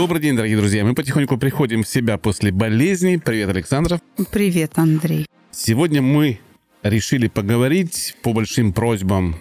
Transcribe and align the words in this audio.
Добрый 0.00 0.22
день, 0.22 0.34
дорогие 0.34 0.56
друзья. 0.56 0.82
Мы 0.82 0.94
потихоньку 0.94 1.36
приходим 1.36 1.82
в 1.82 1.86
себя 1.86 2.16
после 2.16 2.50
болезни. 2.50 3.18
Привет, 3.18 3.50
Александра. 3.50 4.00
Привет, 4.32 4.72
Андрей. 4.76 5.26
Сегодня 5.50 6.00
мы 6.00 6.40
решили 6.82 7.28
поговорить 7.28 8.16
по 8.22 8.32
большим 8.32 8.72
просьбам 8.72 9.36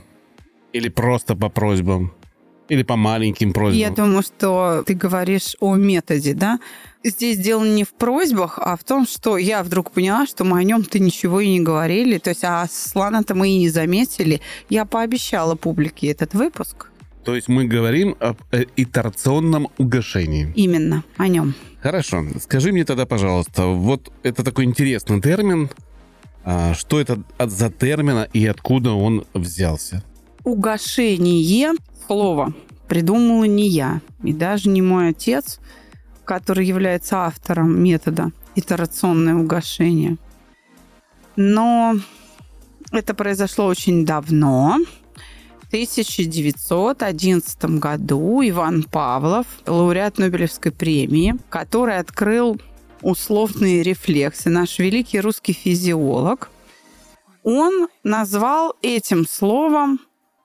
или 0.74 0.90
просто 0.90 1.38
по 1.38 1.48
просьбам 1.48 2.12
или 2.68 2.84
по 2.84 2.98
маленьким 2.98 3.54
просьбам. 3.54 3.80
Я 3.80 3.90
думаю, 3.90 4.22
что 4.22 4.84
ты 4.86 4.96
говоришь 4.96 5.56
о 5.62 5.76
методе, 5.76 6.34
да? 6.34 6.60
Здесь 7.06 7.38
дело 7.38 7.64
не 7.64 7.86
в 7.86 7.94
просьбах, 7.94 8.60
а 8.62 8.76
в 8.76 8.84
том, 8.84 9.08
что 9.08 9.38
я 9.38 9.64
вдруг 9.64 9.92
поняла, 9.92 10.28
что 10.28 10.44
мы 10.44 10.60
о 10.60 10.64
нем-то 10.64 11.00
ничего 11.00 11.40
и 11.40 11.48
не 11.48 11.62
говорили. 11.62 12.18
То 12.18 12.32
есть, 12.32 12.44
а 12.44 12.68
Слана-то 12.70 13.34
мы 13.34 13.48
и 13.48 13.60
не 13.60 13.70
заметили. 13.70 14.42
Я 14.68 14.84
пообещала 14.84 15.56
публике 15.56 16.08
этот 16.08 16.34
выпуск. 16.34 16.88
То 17.30 17.36
есть 17.36 17.48
мы 17.48 17.66
говорим 17.66 18.16
об 18.20 18.38
э, 18.52 18.66
итерационном 18.76 19.68
угошении. 19.78 20.52
Именно, 20.56 21.04
о 21.16 21.28
нем. 21.28 21.54
Хорошо. 21.80 22.26
Скажи 22.42 22.72
мне 22.72 22.86
тогда, 22.86 23.06
пожалуйста, 23.06 23.68
вот 23.68 24.12
это 24.24 24.44
такой 24.44 24.66
интересный 24.66 25.22
термин. 25.22 25.70
А, 26.44 26.74
что 26.74 27.00
это 27.00 27.22
за 27.38 27.70
термин 27.70 28.26
и 28.34 28.48
откуда 28.48 28.94
он 28.94 29.28
взялся? 29.36 30.04
Угошение 30.44 31.74
слово 32.08 32.52
придумала 32.88 33.44
не 33.44 33.68
я, 33.70 34.02
и 34.24 34.34
даже 34.34 34.68
не 34.68 34.82
мой 34.82 35.10
отец, 35.10 35.60
который 36.26 36.66
является 36.66 37.28
автором 37.28 37.80
метода 37.80 38.32
итерационное 38.56 39.36
угошение. 39.36 40.18
Но 41.36 41.96
это 42.92 43.14
произошло 43.14 43.68
очень 43.68 44.04
давно, 44.04 44.80
1911 45.70 47.64
году 47.80 48.42
Иван 48.44 48.84
Павлов, 48.84 49.46
лауреат 49.68 50.18
Нобелевской 50.18 50.72
премии, 50.72 51.36
который 51.50 51.98
открыл 51.98 52.60
условные 53.04 53.84
рефлексы, 53.84 54.50
наш 54.50 54.80
великий 54.80 55.20
русский 55.20 55.54
физиолог, 55.54 56.50
он 57.44 57.88
назвал 58.04 58.76
этим 58.82 59.28
словом 59.28 60.00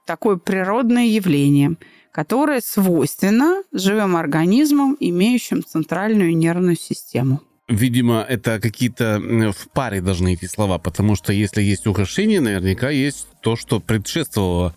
такое 0.05 0.36
природное 0.36 1.06
явление, 1.06 1.77
которое 2.12 2.61
свойственно 2.61 3.62
живым 3.72 4.16
организмам, 4.16 4.94
имеющим 5.00 5.64
центральную 5.64 6.36
нервную 6.36 6.77
систему. 6.77 7.41
Видимо, 7.66 8.27
это 8.28 8.61
какие-то 8.61 9.19
в 9.56 9.70
паре 9.70 10.03
должны 10.03 10.34
эти 10.34 10.44
слова, 10.44 10.78
потому 10.78 11.16
что 11.16 11.33
если 11.33 11.62
есть 11.62 11.86
ухудшение, 11.86 12.42
наверняка 12.42 12.91
есть 12.91 13.27
то, 13.41 13.56
что 13.56 13.81
предшествовало 13.81 14.77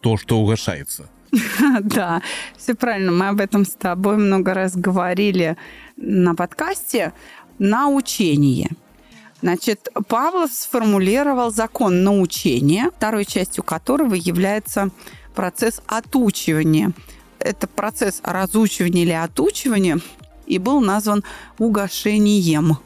то, 0.00 0.16
что 0.16 0.38
угошается. 0.38 1.08
Да, 1.80 2.22
все 2.56 2.74
правильно. 2.74 3.12
Мы 3.12 3.28
об 3.28 3.40
этом 3.40 3.64
с 3.64 3.72
тобой 3.72 4.16
много 4.16 4.54
раз 4.54 4.76
говорили 4.76 5.56
на 5.96 6.34
подкасте. 6.34 7.12
Научение. 7.58 8.70
Значит, 9.42 9.88
Павлов 10.08 10.50
сформулировал 10.52 11.50
закон 11.50 12.02
научения, 12.02 12.90
второй 12.96 13.24
частью 13.24 13.64
которого 13.64 14.14
является 14.14 14.90
процесс 15.34 15.82
отучивания. 15.86 16.92
Это 17.38 17.66
процесс 17.66 18.20
разучивания 18.24 19.02
или 19.02 19.12
отучивания 19.12 20.00
и 20.46 20.58
был 20.58 20.80
назван 20.80 21.22
угошением. 21.58 22.78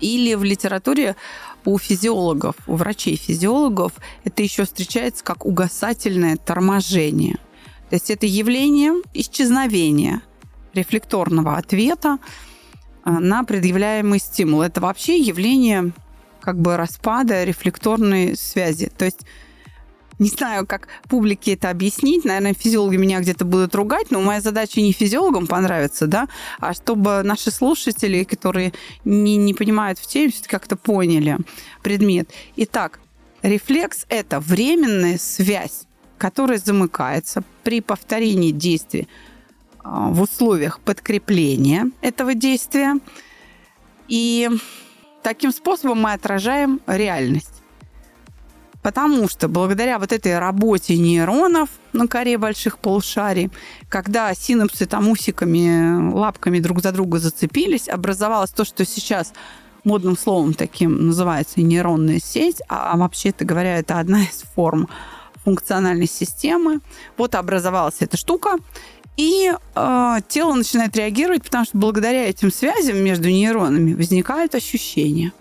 Или 0.00 0.34
в 0.34 0.44
литературе 0.44 1.16
у 1.64 1.78
физиологов, 1.78 2.56
у 2.66 2.76
врачей-физиологов 2.76 3.92
это 4.24 4.42
еще 4.42 4.64
встречается 4.64 5.24
как 5.24 5.44
угасательное 5.44 6.36
торможение. 6.36 7.38
То 7.90 7.96
есть 7.96 8.10
это 8.10 8.26
явление 8.26 9.02
исчезновения 9.14 10.22
рефлекторного 10.74 11.56
ответа 11.56 12.18
э, 13.04 13.10
на 13.10 13.44
предъявляемый 13.44 14.18
стимул. 14.18 14.62
Это 14.62 14.80
вообще 14.80 15.18
явление 15.18 15.92
как 16.40 16.58
бы 16.60 16.76
распада 16.76 17.44
рефлекторной 17.44 18.36
связи. 18.36 18.90
То 18.96 19.04
есть 19.04 19.20
не 20.18 20.28
знаю, 20.28 20.66
как 20.66 20.88
публике 21.08 21.54
это 21.54 21.70
объяснить. 21.70 22.24
Наверное, 22.24 22.54
физиологи 22.54 22.96
меня 22.96 23.20
где-то 23.20 23.44
будут 23.44 23.74
ругать, 23.74 24.10
но 24.10 24.20
моя 24.20 24.40
задача 24.40 24.80
не 24.80 24.92
физиологам 24.92 25.46
понравиться, 25.46 26.06
да, 26.06 26.28
а 26.58 26.74
чтобы 26.74 27.22
наши 27.22 27.50
слушатели, 27.50 28.24
которые 28.24 28.72
не, 29.04 29.36
не 29.36 29.54
понимают 29.54 29.98
в 29.98 30.06
теме, 30.06 30.30
все-таки 30.30 30.50
как-то 30.50 30.76
поняли 30.76 31.38
предмет. 31.82 32.30
Итак, 32.56 33.00
рефлекс– 33.42 34.06
это 34.08 34.40
временная 34.40 35.18
связь, 35.18 35.82
которая 36.16 36.58
замыкается 36.58 37.42
при 37.62 37.80
повторении 37.80 38.50
действия 38.50 39.06
а, 39.84 40.08
в 40.08 40.22
условиях 40.22 40.80
подкрепления 40.80 41.90
этого 42.00 42.34
действия. 42.34 42.98
И 44.08 44.48
таким 45.22 45.52
способом 45.52 46.00
мы 46.00 46.12
отражаем 46.12 46.80
реальность. 46.86 47.62
Потому 48.82 49.28
что 49.28 49.48
благодаря 49.48 49.98
вот 49.98 50.12
этой 50.12 50.38
работе 50.38 50.96
нейронов 50.96 51.68
на 51.92 52.06
коре 52.06 52.38
больших 52.38 52.78
полушарий, 52.78 53.50
когда 53.88 54.32
синапсы 54.34 54.86
там 54.86 55.08
усиками, 55.08 56.12
лапками 56.12 56.60
друг 56.60 56.80
за 56.80 56.92
друга 56.92 57.18
зацепились, 57.18 57.88
образовалось 57.88 58.50
то, 58.50 58.64
что 58.64 58.84
сейчас 58.84 59.32
модным 59.84 60.16
словом 60.16 60.54
таким 60.54 61.06
называется 61.06 61.60
нейронная 61.60 62.20
сеть, 62.20 62.62
а, 62.68 62.92
а 62.92 62.96
вообще-то 62.96 63.44
говоря, 63.44 63.78
это 63.78 63.98
одна 63.98 64.22
из 64.22 64.44
форм 64.54 64.88
функциональной 65.44 66.08
системы. 66.08 66.80
Вот 67.16 67.34
образовалась 67.34 67.96
эта 68.00 68.16
штука, 68.16 68.58
и 69.16 69.52
э, 69.74 70.16
тело 70.28 70.54
начинает 70.54 70.94
реагировать, 70.96 71.42
потому 71.42 71.64
что 71.64 71.76
благодаря 71.76 72.28
этим 72.28 72.52
связям 72.52 72.98
между 72.98 73.28
нейронами 73.28 73.94
возникают 73.94 74.54
ощущения. 74.54 75.32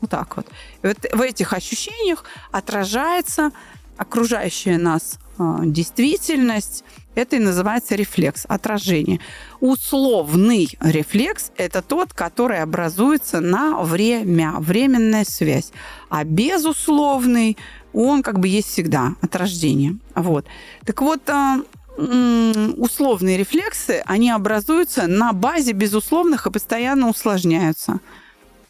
Вот 0.00 0.10
так 0.10 0.36
вот. 0.36 0.46
И 0.82 0.86
вот 0.86 0.98
в 1.12 1.20
этих 1.20 1.52
ощущениях 1.52 2.24
отражается 2.50 3.50
окружающая 3.96 4.78
нас 4.78 5.18
э, 5.38 5.58
действительность. 5.64 6.84
Это 7.14 7.36
и 7.36 7.38
называется 7.38 7.94
рефлекс, 7.94 8.44
отражение. 8.46 9.20
Условный 9.60 10.68
рефлекс– 10.80 11.50
это 11.56 11.80
тот, 11.80 12.12
который 12.12 12.60
образуется 12.60 13.40
на 13.40 13.82
время, 13.82 14.54
временная 14.58 15.24
связь. 15.24 15.72
А 16.10 16.24
безусловный, 16.24 17.56
он 17.94 18.22
как 18.22 18.38
бы 18.38 18.48
есть 18.48 18.68
всегда 18.68 19.14
от 19.22 19.34
рождения. 19.34 19.96
Вот. 20.14 20.46
Так 20.84 21.00
вот, 21.00 21.22
э, 21.28 21.62
условные 22.76 23.38
рефлексы, 23.38 24.02
они 24.04 24.30
образуются 24.30 25.06
на 25.06 25.32
базе 25.32 25.72
безусловных 25.72 26.46
и 26.46 26.50
постоянно 26.50 27.08
усложняются. 27.08 28.00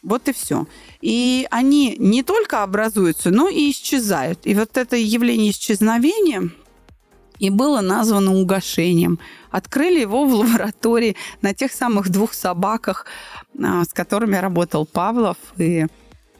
Вот 0.03 0.29
и 0.29 0.33
все. 0.33 0.65
И 1.01 1.47
они 1.51 1.95
не 1.99 2.23
только 2.23 2.63
образуются, 2.63 3.29
но 3.29 3.49
и 3.49 3.71
исчезают. 3.71 4.39
И 4.43 4.53
вот 4.53 4.77
это 4.77 4.95
явление 4.95 5.51
исчезновения 5.51 6.49
и 7.39 7.49
было 7.49 7.81
названо 7.81 8.35
угошением. 8.35 9.19
Открыли 9.51 9.99
его 9.99 10.25
в 10.25 10.33
лаборатории 10.33 11.15
на 11.41 11.53
тех 11.53 11.71
самых 11.71 12.09
двух 12.09 12.33
собаках, 12.33 13.05
а, 13.61 13.83
с 13.83 13.93
которыми 13.93 14.35
работал 14.37 14.85
Павлов, 14.85 15.37
и 15.57 15.85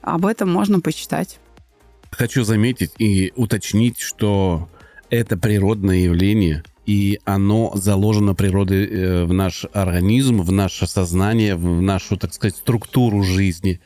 об 0.02 0.26
этом 0.26 0.50
можно 0.50 0.80
почитать. 0.80 1.38
Хочу 2.10 2.42
заметить 2.42 2.92
и 2.98 3.32
уточнить, 3.36 4.00
что 4.00 4.68
это 5.10 5.36
природное 5.36 5.98
явление– 5.98 6.64
и 6.88 7.20
оно 7.26 7.70
заложено 7.74 8.34
природой 8.34 8.86
э, 8.86 9.24
в 9.26 9.34
наш 9.34 9.66
организм, 9.74 10.40
в 10.40 10.50
наше 10.52 10.86
сознание, 10.86 11.54
в 11.54 11.82
нашу, 11.82 12.16
так 12.16 12.32
сказать, 12.32 12.56
структуру 12.56 13.22
жизни. 13.22 13.82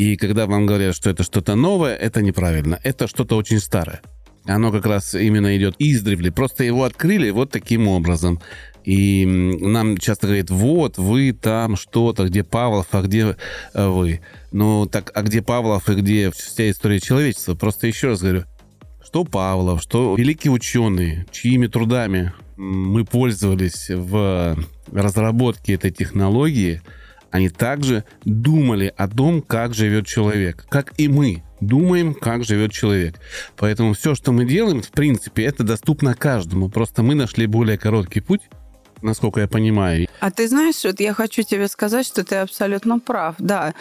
И 0.00 0.16
когда 0.16 0.46
вам 0.46 0.64
говорят, 0.64 0.96
что 0.96 1.10
это 1.10 1.22
что-то 1.22 1.56
новое, 1.56 1.94
это 1.94 2.22
неправильно. 2.22 2.80
Это 2.82 3.06
что-то 3.06 3.36
очень 3.36 3.60
старое. 3.60 4.00
Оно 4.46 4.72
как 4.72 4.86
раз 4.86 5.14
именно 5.14 5.54
идет 5.58 5.74
издревле. 5.78 6.32
Просто 6.32 6.64
его 6.64 6.84
открыли 6.84 7.28
вот 7.28 7.50
таким 7.50 7.86
образом. 7.86 8.40
И 8.82 9.26
нам 9.26 9.98
часто 9.98 10.26
говорят, 10.26 10.48
вот, 10.48 10.96
вы 10.96 11.34
там 11.34 11.76
что-то, 11.76 12.28
где 12.28 12.42
Павлов, 12.42 12.86
а 12.92 13.02
где 13.02 13.36
э, 13.74 13.88
вы? 13.88 14.22
Ну, 14.52 14.86
так, 14.86 15.12
а 15.14 15.20
где 15.20 15.42
Павлов 15.42 15.90
и 15.90 15.94
где 15.96 16.30
вся 16.30 16.70
история 16.70 16.98
человечества? 16.98 17.54
Просто 17.54 17.86
еще 17.86 18.08
раз 18.08 18.22
говорю, 18.22 18.44
что 19.04 19.24
Павлов, 19.24 19.82
что 19.82 20.14
великие 20.16 20.50
ученые, 20.50 21.26
чьими 21.30 21.66
трудами 21.66 22.32
мы 22.56 23.04
пользовались 23.04 23.90
в 23.90 24.56
разработке 24.90 25.74
этой 25.74 25.90
технологии, 25.90 26.80
они 27.30 27.48
также 27.48 28.04
думали 28.24 28.92
о 28.96 29.08
том, 29.08 29.42
как 29.42 29.74
живет 29.74 30.06
человек, 30.06 30.66
как 30.68 30.92
и 30.98 31.08
мы 31.08 31.42
думаем, 31.60 32.14
как 32.14 32.44
живет 32.44 32.72
человек. 32.72 33.16
Поэтому 33.56 33.92
все, 33.94 34.14
что 34.14 34.32
мы 34.32 34.44
делаем, 34.44 34.82
в 34.82 34.90
принципе, 34.90 35.44
это 35.44 35.62
доступно 35.62 36.14
каждому. 36.14 36.68
Просто 36.68 37.02
мы 37.02 37.14
нашли 37.14 37.46
более 37.46 37.78
короткий 37.78 38.20
путь, 38.20 38.42
насколько 39.02 39.40
я 39.40 39.48
понимаю. 39.48 40.08
А 40.20 40.30
ты 40.30 40.48
знаешь, 40.48 40.82
вот 40.84 41.00
я 41.00 41.14
хочу 41.14 41.42
тебе 41.42 41.68
сказать, 41.68 42.06
что 42.06 42.24
ты 42.24 42.36
абсолютно 42.36 42.98
прав. 42.98 43.36
Да, 43.38 43.74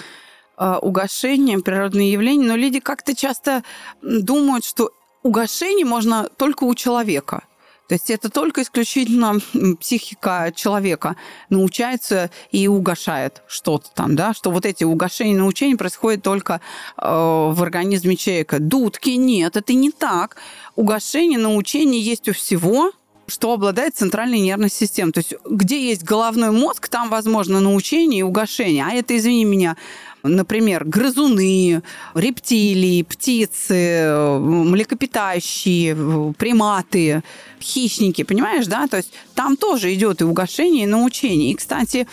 а, 0.58 0.78
угошение, 0.80 1.60
природные 1.60 2.12
явления, 2.12 2.48
но 2.48 2.56
люди 2.56 2.80
как-то 2.80 3.16
часто 3.16 3.64
думают, 4.02 4.66
что 4.66 4.92
угошение 5.24 5.86
можно 5.86 6.30
только 6.38 6.66
у 6.66 6.76
человека. 6.76 7.44
То 7.90 7.96
есть 7.96 8.12
это 8.12 8.30
только 8.30 8.62
исключительно 8.62 9.40
психика 9.80 10.54
человека 10.56 11.16
научается 11.50 12.30
и 12.52 12.68
угошает 12.68 13.42
что-то 13.48 13.90
там, 13.96 14.16
да, 14.16 14.36
что 14.36 14.52
вот 14.52 14.68
эти 14.68 14.84
угошения 14.84 15.36
научения 15.36 15.76
происходят 15.76 16.22
только 16.22 16.62
э, 16.98 17.08
в 17.08 17.64
организме 17.64 18.16
человека. 18.16 18.60
Дудки 18.60 19.10
нет, 19.10 19.58
это 19.58 19.74
не 19.74 19.90
так. 19.90 20.38
Угошение 20.76 21.40
научение 21.40 22.00
есть 22.00 22.30
у 22.30 22.34
всего, 22.34 22.92
что 23.30 23.54
обладает 23.54 23.96
центральной 23.96 24.40
нервной 24.40 24.70
системой. 24.70 25.14
То 25.14 25.20
есть 25.20 25.34
где 25.50 25.90
есть 25.90 26.04
головной 26.04 26.52
мозг, 26.52 26.88
там 26.90 27.10
возможно 27.10 27.60
научение 27.60 28.20
и 28.20 28.24
угошение. 28.24 28.86
А 28.86 28.94
это, 28.94 29.16
извини 29.16 29.46
меня, 29.46 29.78
например, 30.24 30.86
грызуны, 30.86 31.82
рептилии, 32.14 33.04
птицы, 33.04 34.06
млекопитающие, 34.40 36.34
приматы, 36.38 37.24
хищники, 37.62 38.24
понимаешь, 38.24 38.68
да? 38.68 38.88
То 38.88 38.98
есть 38.98 39.12
там 39.36 39.58
тоже 39.58 39.94
идет 39.94 40.22
и 40.22 40.26
угошение, 40.26 40.84
и 40.84 40.88
научение. 40.88 41.52
И, 41.52 41.56
кстати, 41.56 42.08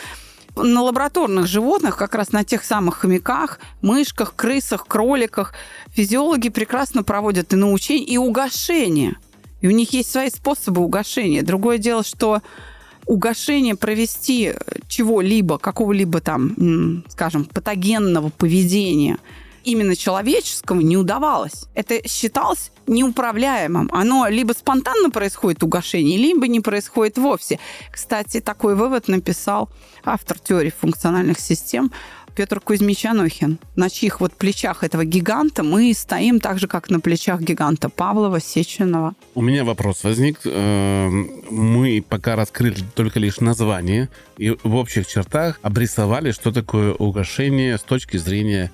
на 0.57 0.83
лабораторных 0.83 1.47
животных, 1.47 1.97
как 1.97 2.15
раз 2.15 2.33
на 2.33 2.45
тех 2.45 2.65
самых 2.65 2.99
хомяках, 2.99 3.61
мышках, 3.83 4.35
крысах, 4.35 4.87
кроликах, 4.87 5.53
физиологи 5.91 6.49
прекрасно 6.49 7.03
проводят 7.03 7.53
и 7.53 7.57
научение, 7.57 8.07
и 8.07 8.17
угошение. 8.17 9.17
И 9.67 9.69
у 9.69 9.73
них 9.73 9.93
есть 9.93 10.13
свои 10.13 10.31
способы 10.31 10.81
угошения. 10.81 11.43
Другое 11.43 11.79
дело, 11.79 12.05
что 12.05 12.41
угошение 13.05 13.75
провести 13.75 14.53
чего-либо, 14.87 15.59
какого-либо 15.59 16.21
там, 16.21 17.03
скажем, 17.09 17.47
патогенного 17.47 18.29
поведения 18.29 19.19
именно 19.65 19.97
человеческого 19.97 20.79
не 20.79 20.97
удавалось. 20.97 21.65
Это 21.75 22.09
считалось 22.09 22.71
неуправляемым. 22.87 23.91
Оно 23.93 24.29
либо 24.29 24.53
спонтанно 24.53 25.11
происходит 25.11 25.65
угошение, 25.65 26.17
либо 26.17 26.47
не 26.47 26.61
происходит 26.61 27.19
вовсе. 27.19 27.59
Кстати, 27.91 28.41
такой 28.41 28.77
вывод 28.77 29.09
написал 29.09 29.69
автор 30.05 30.39
теории 30.39 30.73
функциональных 30.81 31.41
систем 31.41 31.91
Петр 32.37 32.61
Кузьмич 32.61 33.07
Анохин, 33.07 33.59
на 33.77 33.89
чьих 33.89 34.21
вот 34.21 34.35
плечах 34.35 34.85
этого 34.85 35.07
гиганта 35.07 35.63
мы 35.63 35.95
стоим 35.95 36.39
так 36.39 36.59
же, 36.59 36.69
как 36.69 36.91
на 36.91 37.01
плечах 37.01 37.41
гиганта 37.41 37.89
Павлова, 37.89 38.41
Сеченова. 38.41 39.15
У 39.35 39.41
меня 39.41 39.65
вопрос 39.65 40.05
возник. 40.05 40.41
Э, 40.45 41.09
мы 41.09 42.05
пока 42.07 42.37
раскрыли 42.37 42.77
только 42.95 43.21
лишь 43.21 43.41
название 43.41 44.11
и 44.37 44.55
в 44.63 44.77
общих 44.77 45.07
чертах 45.07 45.59
обрисовали, 45.63 46.31
что 46.31 46.53
такое 46.53 46.93
угошение 46.93 47.79
с 47.79 47.83
точки 47.83 48.19
зрения 48.19 48.71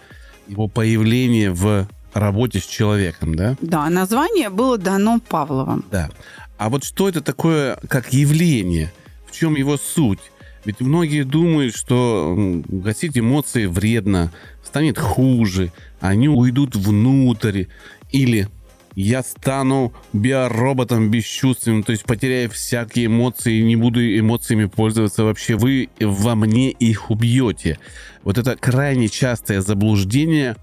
его 0.49 0.67
появления 0.67 1.53
в 1.53 1.87
работе 2.15 2.59
с 2.59 2.67
человеком, 2.67 3.37
да? 3.37 3.57
Да, 3.61 3.89
название 3.91 4.51
было 4.51 4.77
дано 4.77 5.21
Павловым. 5.21 5.85
Да. 5.89 6.11
А 6.59 6.69
вот 6.69 6.83
что 6.83 7.09
это 7.09 7.21
такое 7.21 7.79
как 7.89 8.13
явление? 8.13 8.93
В 9.29 9.33
чем 9.33 9.55
его 9.55 9.77
суть? 9.77 10.33
Ведь 10.65 10.81
многие 10.81 11.25
думают, 11.25 11.75
что 11.75 12.35
гасить 12.69 13.19
эмоции 13.19 13.67
вредно, 13.67 14.33
станет 14.65 14.99
хуже, 14.99 15.73
они 16.01 16.29
уйдут 16.29 16.77
внутрь, 16.77 17.65
или 18.11 18.49
я 18.95 19.23
стану 19.23 19.93
биороботом 20.13 21.11
бесчувственным, 21.11 21.83
то 21.83 21.93
есть 21.93 22.05
потеряю 22.05 22.51
всякие 22.51 23.07
эмоции, 23.07 23.61
не 23.61 23.77
буду 23.77 24.01
эмоциями 24.01 24.67
пользоваться 24.67 25.25
вообще, 25.25 25.57
вы 25.57 25.89
во 26.01 26.35
мне 26.35 26.71
их 26.71 27.11
убьете. 27.11 27.79
Вот 28.23 28.39
это 28.39 28.57
крайне 28.57 29.09
частое 29.09 29.63
заблуждение 29.63 30.57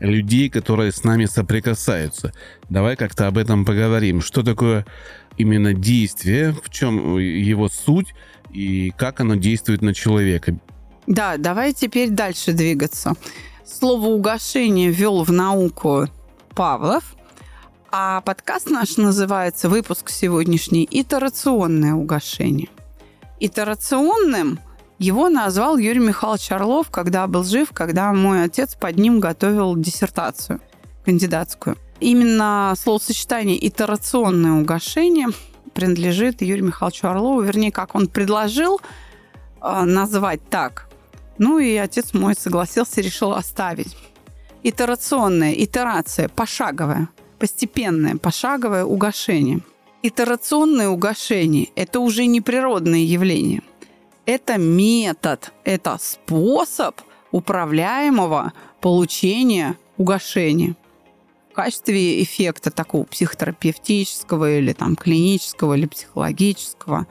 людей, 0.00 0.50
которые 0.50 0.92
с 0.92 1.04
нами 1.04 1.24
соприкасаются. 1.24 2.32
Давай 2.68 2.96
как-то 2.96 3.28
об 3.28 3.38
этом 3.38 3.64
поговорим. 3.64 4.20
Что 4.20 4.42
такое 4.42 4.84
именно 5.38 5.72
действие, 5.74 6.54
в 6.62 6.70
чем 6.70 7.18
его 7.18 7.68
суть, 7.68 8.14
и 8.52 8.90
как 8.96 9.20
оно 9.20 9.34
действует 9.34 9.82
на 9.82 9.94
человека. 9.94 10.56
Да, 11.06 11.36
давай 11.36 11.72
теперь 11.72 12.10
дальше 12.10 12.52
двигаться. 12.52 13.14
Слово 13.64 14.06
«угошение» 14.06 14.90
ввел 14.90 15.24
в 15.24 15.32
науку 15.32 16.06
Павлов, 16.54 17.16
а 17.90 18.20
подкаст 18.20 18.70
наш 18.70 18.96
называется, 18.96 19.68
выпуск 19.68 20.10
сегодняшний, 20.10 20.86
«Итерационное 20.90 21.94
угошение». 21.94 22.68
Итерационным 23.38 24.58
его 24.98 25.28
назвал 25.28 25.76
Юрий 25.76 26.00
Михайлович 26.00 26.50
Орлов, 26.50 26.90
когда 26.90 27.26
был 27.26 27.44
жив, 27.44 27.70
когда 27.72 28.12
мой 28.12 28.44
отец 28.44 28.74
под 28.74 28.96
ним 28.98 29.20
готовил 29.20 29.76
диссертацию 29.76 30.60
кандидатскую. 31.04 31.76
Именно 32.00 32.74
словосочетание 32.78 33.64
«итерационное 33.66 34.52
угошение» 34.52 35.28
принадлежит 35.76 36.40
Юрию 36.40 36.66
Михайловичу 36.66 37.06
Орлову, 37.06 37.42
вернее, 37.42 37.70
как 37.70 37.94
он 37.94 38.08
предложил 38.08 38.80
э, 39.60 39.82
назвать 39.84 40.40
так. 40.48 40.88
Ну 41.38 41.58
и 41.58 41.76
отец 41.76 42.14
мой 42.14 42.34
согласился, 42.34 43.02
решил 43.02 43.32
оставить. 43.32 43.94
Итерационная, 44.62 45.52
итерация, 45.52 46.28
пошаговая, 46.28 47.08
постепенное, 47.38 48.16
пошаговое 48.16 48.84
угошение. 48.84 49.60
Итерационное 50.02 50.88
угошение– 50.88 51.68
это 51.76 52.00
уже 52.00 52.24
не 52.24 52.40
природное 52.40 53.00
явление. 53.00 53.62
Это 54.24 54.56
метод, 54.56 55.52
это 55.64 55.98
способ 56.00 57.00
управляемого 57.32 58.54
получения 58.80 59.76
угошения 59.98 60.74
качестве 61.56 62.22
эффекта 62.22 62.70
такого 62.70 63.04
психотерапевтического 63.04 64.58
или 64.58 64.72
там 64.72 64.94
клинического 64.94 65.74
или 65.74 65.86
психологического. 65.86 67.06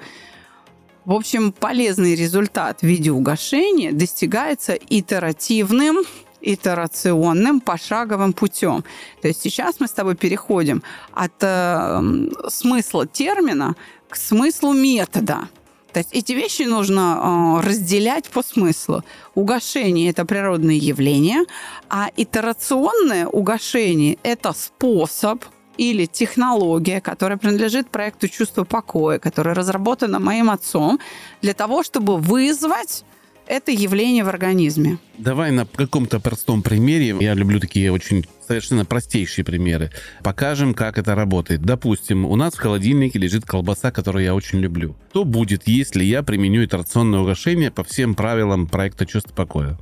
В 1.04 1.12
общем, 1.12 1.52
полезный 1.52 2.16
результат 2.16 2.80
в 2.80 2.84
виде 2.84 3.12
угошения 3.12 3.92
достигается 3.92 4.74
итеративным 4.74 5.98
итерационным 6.42 7.60
пошаговым 7.60 8.32
путем. 8.32 8.84
То 9.22 9.28
есть 9.28 9.42
сейчас 9.42 9.80
мы 9.80 9.88
с 9.88 9.92
тобой 9.92 10.16
переходим 10.16 10.84
от 11.12 11.34
э, 11.42 12.02
смысла 12.50 13.08
термина 13.08 13.76
к 14.08 14.16
смыслу 14.16 14.74
метода. 14.74 15.50
То 15.96 16.00
есть 16.00 16.10
эти 16.12 16.34
вещи 16.34 16.64
нужно 16.64 17.62
э, 17.64 17.68
разделять 17.68 18.26
по 18.26 18.44
смыслу. 18.44 19.06
Угошение– 19.34 20.10
это 20.12 20.26
природное 20.26 20.76
явление, 20.76 21.46
а 21.90 22.10
итерационное 22.18 23.28
угошение– 23.28 24.18
это 24.24 24.52
способ 24.52 25.46
или 25.78 26.06
технология, 26.06 27.00
которая 27.00 27.38
принадлежит 27.38 27.90
проекту 27.90 28.28
«Чувство 28.28 28.66
покоя», 28.66 29.20
которая 29.20 29.56
разработана 29.56 30.20
моим 30.20 30.50
отцом 30.50 31.00
для 31.42 31.54
того, 31.54 31.82
чтобы 31.82 32.18
вызвать 32.18 33.06
это 33.48 33.72
явление 33.72 34.24
в 34.24 34.30
организме. 34.30 34.98
Давай 35.18 35.52
на 35.52 35.66
каком-то 35.66 36.20
простом 36.20 36.62
примере, 36.62 37.16
я 37.20 37.34
люблю 37.34 37.60
такие 37.60 37.92
очень 37.92 38.26
совершенно 38.48 38.86
простейшие 38.86 39.46
примеры, 39.46 39.92
покажем, 40.24 40.74
как 40.74 40.98
это 40.98 41.16
работает. 41.16 41.62
Допустим, 41.62 42.26
у 42.26 42.36
нас 42.36 42.54
в 42.54 42.60
холодильнике 42.60 43.20
лежит 43.20 43.46
колбаса, 43.46 43.92
которую 43.92 44.24
я 44.24 44.36
очень 44.36 44.60
люблю. 44.60 44.96
Что 45.10 45.24
будет, 45.24 45.68
если 45.68 46.04
я 46.04 46.24
применю 46.24 46.64
итерационное 46.66 47.20
угошение 47.20 47.72
по 47.72 47.84
всем 47.84 48.16
правилам 48.16 48.68
проекта 48.68 49.06
«Чувство 49.06 49.34
покоя»? 49.34 49.78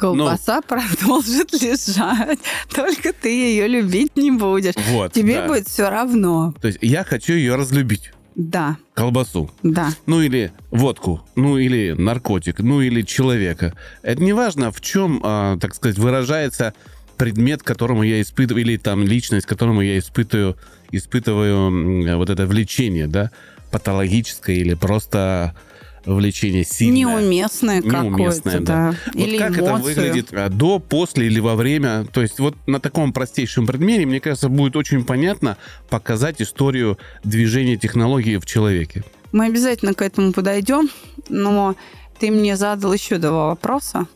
Колбаса 0.00 0.56
Но... 0.56 0.62
продолжит 0.62 1.52
лежать, 1.52 2.38
только 2.74 3.12
ты 3.12 3.28
ее 3.28 3.68
любить 3.68 4.16
не 4.16 4.30
будешь. 4.30 4.74
Вот, 4.88 5.12
Тебе 5.12 5.42
да. 5.42 5.46
будет 5.46 5.68
все 5.68 5.90
равно. 5.90 6.54
То 6.60 6.68
есть 6.68 6.78
я 6.80 7.04
хочу 7.04 7.34
ее 7.34 7.56
разлюбить. 7.56 8.12
Да. 8.34 8.76
Колбасу. 8.94 9.50
Да. 9.62 9.90
Ну 10.06 10.22
или 10.22 10.52
водку, 10.70 11.22
ну 11.34 11.58
или 11.58 11.92
наркотик, 11.92 12.60
ну 12.60 12.80
или 12.80 13.02
человека. 13.02 13.74
Это 14.02 14.22
не 14.22 14.32
важно, 14.32 14.70
в 14.70 14.80
чем, 14.80 15.20
а, 15.22 15.58
так 15.58 15.74
сказать, 15.74 15.98
выражается 15.98 16.74
предмет, 17.16 17.62
которому 17.62 18.02
я 18.02 18.20
испытываю, 18.22 18.62
или 18.62 18.76
там 18.76 19.04
личность, 19.04 19.46
которому 19.46 19.82
я 19.82 19.98
испытываю, 19.98 20.56
испытываю 20.90 22.16
вот 22.16 22.30
это 22.30 22.46
влечение, 22.46 23.06
да, 23.06 23.30
патологическое 23.70 24.56
или 24.56 24.74
просто 24.74 25.54
влечение 26.04 26.64
сильное. 26.64 27.20
Неуместное, 27.20 27.82
Неуместное 27.82 28.60
да. 28.60 28.90
да. 28.90 28.96
Вот 29.14 29.26
или 29.26 29.38
как 29.38 29.58
эмоцию. 29.58 29.92
это 29.92 30.00
выглядит 30.02 30.28
а, 30.32 30.48
до, 30.48 30.78
после 30.78 31.26
или 31.26 31.40
во 31.40 31.54
время. 31.54 32.04
То 32.12 32.22
есть 32.22 32.38
вот 32.38 32.56
на 32.66 32.80
таком 32.80 33.12
простейшем 33.12 33.66
предмете, 33.66 34.06
мне 34.06 34.20
кажется, 34.20 34.48
будет 34.48 34.76
очень 34.76 35.04
понятно 35.04 35.56
показать 35.88 36.40
историю 36.40 36.98
движения 37.24 37.76
технологии 37.76 38.36
в 38.36 38.46
человеке. 38.46 39.04
Мы 39.32 39.46
обязательно 39.46 39.94
к 39.94 40.02
этому 40.02 40.32
подойдем, 40.32 40.88
но 41.28 41.76
Ты 42.18 42.30
мне 42.30 42.56
задал 42.56 42.92
еще 42.92 43.16
два 43.16 43.48
вопроса. 43.48 44.06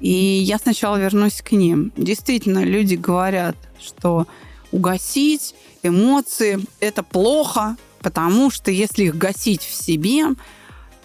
И 0.00 0.10
я 0.12 0.58
сначала 0.58 0.96
вернусь 0.96 1.40
к 1.42 1.52
ним. 1.52 1.92
Действительно, 1.96 2.62
люди 2.64 2.94
говорят, 2.94 3.56
что 3.80 4.26
угасить 4.70 5.54
эмоции– 5.82 6.60
это 6.80 7.02
плохо, 7.02 7.76
потому 8.00 8.50
что 8.50 8.70
если 8.70 9.04
их 9.04 9.16
гасить 9.16 9.62
в 9.62 9.74
себе, 9.74 10.26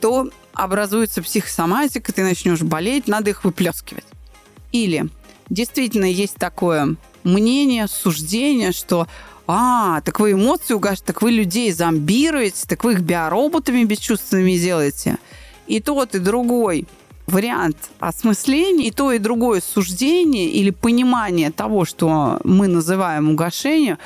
то 0.04 0.30
образуется 0.52 1.24
психосоматика, 1.24 2.12
ты 2.12 2.24
начнешь 2.24 2.62
болеть, 2.62 3.08
надо 3.08 3.30
их 3.30 3.46
выплескивать. 3.46 4.04
Или 4.74 5.06
действительно 5.50 6.04
есть 6.04 6.36
такое 6.36 6.98
мнение, 7.24 7.88
суждение, 7.88 8.74
что 8.74 9.08
а, 9.48 10.02
так 10.02 10.20
вы 10.20 10.34
эмоции 10.34 10.74
угашиваете, 10.74 11.06
так 11.06 11.22
вы 11.22 11.32
людей 11.32 11.72
зомбируете, 11.72 12.68
так 12.68 12.84
вы 12.84 12.96
их 12.96 13.00
биороботами 13.00 13.86
бесчувственными 13.86 14.58
делаете. 14.58 15.20
И 15.68 15.80
тот, 15.80 16.16
и 16.16 16.20
другой 16.20 16.86
вариант 17.26 17.78
осмысления, 18.02 18.88
и 18.88 18.92
то, 18.92 19.14
и 19.14 19.20
другое 19.20 19.62
суждение 19.62 20.50
или 20.50 20.72
понимание 20.72 21.50
того, 21.50 21.86
что 21.86 22.42
мы 22.44 22.68
называем 22.68 23.30
угошение, 23.30 23.98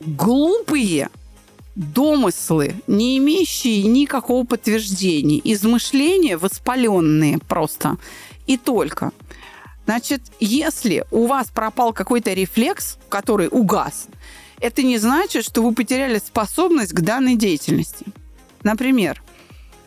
глупые 0.00 1.08
домыслы, 1.76 2.74
не 2.86 3.18
имеющие 3.18 3.82
никакого 3.84 4.44
подтверждения, 4.44 5.40
измышления 5.44 6.38
воспаленные 6.38 7.38
просто 7.38 7.98
и 8.46 8.56
только. 8.56 9.12
Значит, 9.84 10.22
если 10.40 11.04
у 11.12 11.26
вас 11.26 11.48
пропал 11.48 11.92
какой-то 11.92 12.32
рефлекс, 12.32 12.96
который 13.08 13.48
угас, 13.48 14.08
это 14.58 14.82
не 14.82 14.98
значит, 14.98 15.44
что 15.44 15.62
вы 15.62 15.74
потеряли 15.74 16.18
способность 16.18 16.92
к 16.92 17.00
данной 17.00 17.36
деятельности. 17.36 18.06
Например, 18.62 19.22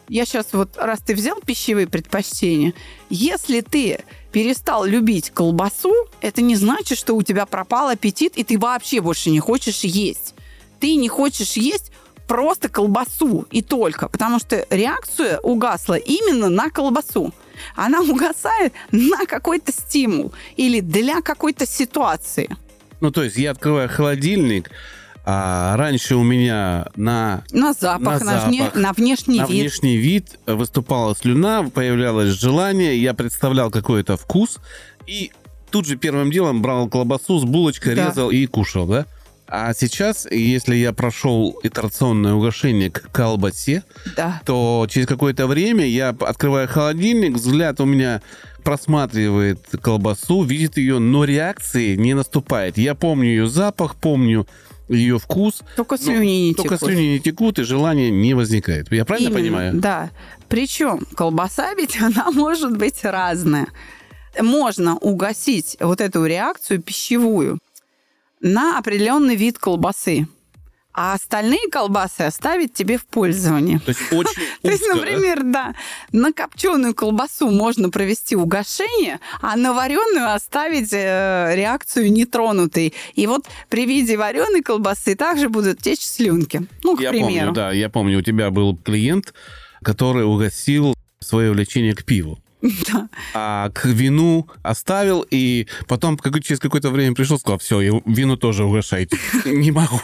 я 0.08 0.26
сейчас 0.26 0.48
вот, 0.54 0.78
раз 0.78 1.00
ты 1.00 1.16
взял 1.16 1.40
пищевые 1.42 1.88
предпочтения, 1.88 2.74
если 3.10 3.62
ты 3.62 4.00
перестал 4.32 4.86
любить 4.86 5.32
колбасу, 5.32 5.94
это 6.22 6.42
не 6.42 6.56
значит, 6.56 6.98
что 6.98 7.16
у 7.16 7.24
тебя 7.24 7.46
пропал 7.46 7.90
аппетит, 7.90 8.38
и 8.38 8.44
ты 8.44 8.60
вообще 8.60 9.02
больше 9.02 9.32
не 9.32 9.40
хочешь 9.40 9.82
есть. 9.82 10.36
Ты 10.80 10.96
не 10.96 11.10
хочешь 11.10 11.54
есть 11.54 11.92
просто 12.28 12.70
колбасу 12.70 13.48
и 13.50 13.62
только, 13.62 14.08
потому 14.08 14.40
что 14.40 14.66
реакция 14.70 15.40
угасла 15.40 15.96
именно 15.96 16.50
на 16.50 16.70
колбасу. 16.70 17.34
Она 17.76 18.02
угасает 18.10 18.74
на 18.92 19.26
какой-то 19.26 19.72
стимул 19.72 20.32
или 20.56 20.80
для 20.80 21.22
какой-то 21.22 21.66
ситуации. 21.66 22.56
Ну, 23.02 23.12
то 23.12 23.24
есть 23.24 23.38
я 23.38 23.52
открываю 23.52 23.90
холодильник, 23.90 24.70
а 25.26 25.76
раньше 25.78 26.16
у 26.16 26.24
меня 26.24 26.88
на... 26.96 27.44
На 27.52 27.74
запах, 27.74 28.22
на, 28.22 28.34
на, 28.34 28.46
вне, 28.46 28.72
на 28.76 28.94
внешний 28.94 29.40
на 29.40 29.46
вид. 29.46 29.62
внешний 29.62 29.98
вид 29.98 30.40
выступала 30.46 31.16
слюна, 31.16 31.70
появлялось 31.70 32.30
желание, 32.30 33.02
я 33.02 33.14
представлял 33.14 33.72
какой-то 33.72 34.18
вкус, 34.18 34.58
и 35.08 35.32
тут 35.72 35.86
же 35.86 35.98
первым 35.98 36.32
делом 36.32 36.62
брал 36.62 36.88
колбасу 36.90 37.40
с 37.40 37.44
булочкой, 37.44 37.96
да. 37.96 38.10
резал 38.10 38.30
и 38.30 38.46
кушал, 38.46 38.86
да? 38.86 39.06
А 39.52 39.74
сейчас, 39.74 40.28
если 40.30 40.76
я 40.76 40.94
прошел 40.94 41.60
итерационное 41.64 42.34
угошение 42.34 42.92
к 42.92 43.12
колбасе, 43.12 43.84
да. 44.16 44.42
то 44.46 44.86
через 44.88 45.08
какое-то 45.08 45.48
время 45.48 45.88
я 45.88 46.10
открываю 46.10 46.68
холодильник, 46.68 47.34
взгляд 47.34 47.82
у 47.82 47.86
меня 47.86 48.22
просматривает 48.64 49.60
колбасу, 49.82 50.44
видит 50.44 50.78
ее, 50.78 51.00
но 51.00 51.24
реакции 51.24 51.96
не 51.96 52.14
наступает. 52.14 52.78
Я 52.78 52.94
помню 52.94 53.30
ее 53.30 53.50
запах, 53.50 53.96
помню 53.96 54.46
ее 54.88 55.18
вкус. 55.18 55.64
Только 55.76 55.98
слюни 55.98 56.50
не 56.50 56.54
только 56.54 56.76
текут. 56.76 56.80
Только 56.82 56.94
слюни 56.94 57.08
не 57.14 57.20
текут, 57.20 57.58
и 57.58 57.64
желания 57.64 58.12
не 58.12 58.36
возникает. 58.36 58.92
Я 58.92 59.04
правильно 59.04 59.30
Именно, 59.30 59.42
понимаю? 59.42 59.74
Да. 59.76 60.10
Причем 60.48 61.08
колбаса 61.16 61.74
ведь 61.74 62.00
она 62.02 62.30
может 62.30 62.78
быть 62.78 63.04
разная. 63.04 63.68
Можно 64.40 64.96
угасить 64.96 65.76
вот 65.80 66.02
эту 66.02 66.24
реакцию 66.26 66.84
пищевую 66.84 67.58
на 68.42 68.78
определенный 68.78 69.36
вид 69.36 69.58
колбасы 69.58 70.28
а 70.92 71.14
остальные 71.14 71.70
колбасы 71.72 72.22
оставить 72.24 72.74
тебе 72.74 72.98
в 72.98 73.06
пользование. 73.06 73.80
То 73.80 73.90
есть 73.90 74.02
очень 74.12 74.42
То 74.62 74.70
есть, 74.70 74.86
например, 74.86 75.44
да, 75.44 75.74
на 76.12 76.34
копченую 76.34 76.94
колбасу 76.94 77.50
можно 77.50 77.90
провести 77.90 78.36
угошение, 78.36 79.20
а 79.42 79.56
на 79.56 79.74
вареную 79.74 80.34
оставить 80.34 80.92
э, 80.92 81.54
реакцию 81.56 82.12
нетронутой. 82.12 82.94
И 83.14 83.28
вот 83.28 83.48
при 83.70 83.86
виде 83.86 84.18
вареной 84.18 84.62
колбасы 84.62 85.16
также 85.16 85.48
будут 85.48 85.80
течь 85.80 86.02
слюнки. 86.02 86.64
Ну, 86.84 86.98
к 86.98 87.02
я 87.02 87.12
примеру. 87.12 87.48
Помню, 87.48 87.54
да, 87.54 87.72
я 87.72 87.90
помню, 87.90 88.20
у 88.20 88.22
тебя 88.22 88.50
был 88.50 88.76
клиент, 88.76 89.34
который 89.84 90.26
угасил 90.26 90.96
свое 91.20 91.52
влечение 91.52 91.96
к 91.96 92.04
пиву. 92.04 92.40
Да. 92.92 93.10
А 93.34 93.70
к 93.70 93.86
вину 93.86 94.48
оставил, 94.64 95.26
и 95.30 95.68
потом 95.88 96.18
как, 96.18 96.44
через 96.44 96.60
какое-то 96.60 96.90
время 96.90 97.16
пришел, 97.16 97.40
сказал, 97.40 97.60
все, 97.60 97.80
вину 98.06 98.38
тоже 98.38 98.66
угошайте. 98.66 99.18
Не 99.46 99.72
могу. 99.72 100.00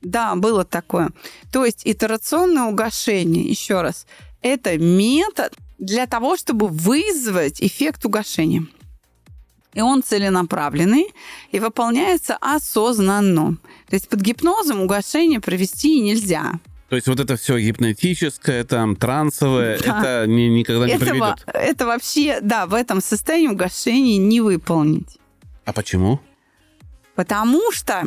Да, 0.00 0.34
было 0.34 0.64
такое. 0.64 1.10
То 1.52 1.64
есть 1.64 1.82
итерационное 1.84 2.64
угошение, 2.64 3.44
еще 3.44 3.82
раз, 3.82 4.06
это 4.42 4.76
метод 4.78 5.52
для 5.78 6.06
того, 6.06 6.36
чтобы 6.36 6.68
вызвать 6.68 7.62
эффект 7.62 8.04
угошения. 8.04 8.66
И 9.74 9.80
он 9.80 10.02
целенаправленный 10.02 11.06
и 11.50 11.58
выполняется 11.58 12.36
осознанно. 12.40 13.56
То 13.88 13.94
есть 13.94 14.08
под 14.08 14.20
гипнозом 14.20 14.82
угошение 14.82 15.40
провести 15.40 16.00
нельзя. 16.00 16.60
То 16.92 16.96
есть 16.96 17.08
вот 17.08 17.20
это 17.20 17.38
все 17.38 17.58
гипнотическое, 17.58 18.64
там, 18.64 18.96
трансовое, 18.96 19.78
да. 19.78 19.98
это 19.98 20.30
ни, 20.30 20.42
никогда 20.42 20.84
не 20.84 20.92
Этого, 20.92 21.08
приведет? 21.08 21.42
Это 21.46 21.86
вообще, 21.86 22.38
да, 22.42 22.66
в 22.66 22.74
этом 22.74 23.00
состоянии 23.00 23.48
угошение 23.48 24.18
не 24.18 24.42
выполнить. 24.42 25.16
А 25.64 25.72
почему? 25.72 26.20
Потому 27.14 27.72
что 27.72 28.04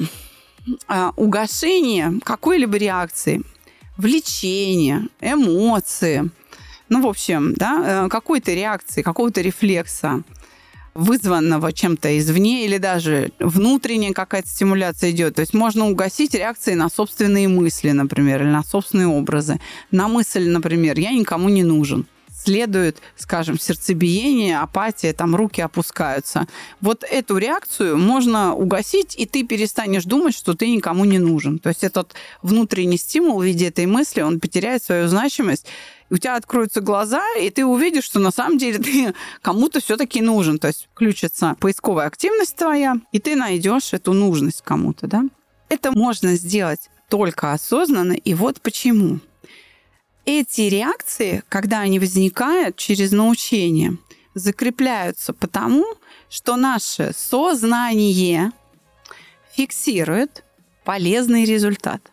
э, 0.87 1.11
угошение 1.15 2.19
какой-либо 2.23 2.77
реакции, 2.77 3.41
влечение, 3.97 5.07
эмоции, 5.19 6.29
ну, 6.87 7.01
в 7.01 7.07
общем, 7.07 7.55
да, 7.55 8.05
э, 8.05 8.09
какой-то 8.09 8.53
реакции, 8.53 9.01
какого-то 9.01 9.41
рефлекса, 9.41 10.21
вызванного 10.95 11.73
чем-то 11.73 12.17
извне 12.17 12.65
или 12.65 12.77
даже 12.77 13.31
внутренняя 13.39 14.13
какая-то 14.13 14.47
стимуляция 14.47 15.11
идет. 15.11 15.35
То 15.35 15.41
есть 15.41 15.53
можно 15.53 15.87
угасить 15.87 16.33
реакции 16.33 16.73
на 16.73 16.89
собственные 16.89 17.47
мысли, 17.47 17.91
например, 17.91 18.41
или 18.41 18.49
на 18.49 18.63
собственные 18.63 19.07
образы. 19.07 19.59
На 19.91 20.07
мысль, 20.07 20.47
например, 20.47 20.97
«я 20.97 21.11
никому 21.11 21.49
не 21.49 21.63
нужен» 21.63 22.07
следует, 22.45 22.97
скажем, 23.17 23.59
сердцебиение, 23.59 24.59
апатия, 24.59 25.13
там 25.13 25.35
руки 25.35 25.61
опускаются. 25.61 26.47
Вот 26.79 27.03
эту 27.03 27.37
реакцию 27.37 27.97
можно 27.97 28.53
угасить, 28.53 29.15
и 29.17 29.25
ты 29.25 29.43
перестанешь 29.43 30.05
думать, 30.05 30.35
что 30.35 30.53
ты 30.53 30.69
никому 30.69 31.05
не 31.05 31.17
нужен. 31.17 31.57
То 31.57 31.69
есть 31.69 31.83
этот 31.83 32.13
внутренний 32.43 32.97
стимул 32.97 33.39
в 33.39 33.43
виде 33.43 33.67
этой 33.67 33.87
мысли, 33.87 34.21
он 34.21 34.39
потеряет 34.39 34.83
свою 34.83 35.07
значимость, 35.07 35.65
у 36.11 36.17
тебя 36.17 36.35
откроются 36.35 36.81
глаза, 36.81 37.23
и 37.41 37.49
ты 37.49 37.65
увидишь, 37.65 38.03
что 38.03 38.19
на 38.19 38.31
самом 38.31 38.59
деле 38.59 38.77
ты 38.77 39.13
кому-то 39.41 39.79
все-таки 39.79 40.21
нужен. 40.21 40.59
То 40.59 40.67
есть 40.67 40.87
включится 40.93 41.55
поисковая 41.59 42.05
активность 42.05 42.55
твоя, 42.55 42.97
и 43.11 43.19
ты 43.19 43.35
найдешь 43.35 43.93
эту 43.93 44.13
нужность 44.13 44.61
кому-то, 44.61 45.07
да? 45.07 45.23
Это 45.67 45.91
можно 45.91 46.35
сделать 46.35 46.91
только 47.09 47.53
осознанно, 47.53 48.13
и 48.13 48.33
вот 48.35 48.61
почему. 48.61 49.19
Эти 50.25 50.62
реакции, 50.62 51.44
когда 51.50 51.82
они 51.82 52.00
возникают 52.00 52.75
через 52.77 53.12
научение, 53.12 53.98
закрепляются 54.34 55.34
потому, 55.34 55.86
что 56.29 56.55
наше 56.55 57.13
сознание 57.15 58.51
фиксирует 59.53 60.44
полезный 60.84 61.46
результат. 61.46 62.12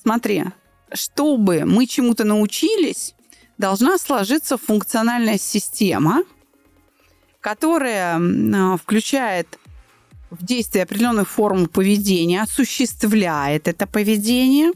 Смотри, 0.00 0.44
чтобы 0.92 1.64
мы 1.64 1.86
чему-то 1.86 2.24
научились, 2.24 3.14
должна 3.56 3.98
сложиться 3.98 4.58
функциональная 4.58 5.38
система, 5.38 6.24
которая 7.40 8.18
а, 8.18 8.76
включает 8.76 9.58
в 10.30 10.44
действие 10.44 10.84
определенную 10.84 11.26
форму 11.26 11.66
поведения, 11.66 12.42
осуществляет 12.42 13.68
это 13.68 13.86
поведение. 13.86 14.72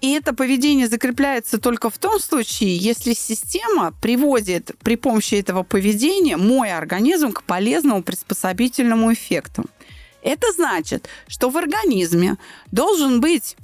И 0.00 0.12
это 0.12 0.34
поведение 0.34 0.88
закрепляется 0.88 1.58
только 1.58 1.90
в 1.90 1.98
том 1.98 2.18
случае, 2.18 2.76
если 2.76 3.12
система 3.12 3.92
приводит 4.00 4.72
при 4.82 4.96
помощи 4.96 5.34
этого 5.34 5.62
поведения 5.62 6.36
мой 6.36 6.72
организм 6.72 7.32
к 7.32 7.42
полезному 7.42 8.02
приспособительному 8.02 9.12
эффекту. 9.12 9.64
Это 10.22 10.52
значит, 10.52 11.08
что 11.28 11.50
в 11.50 11.56
организме 11.56 12.36
должен 12.72 13.20
быть 13.20 13.56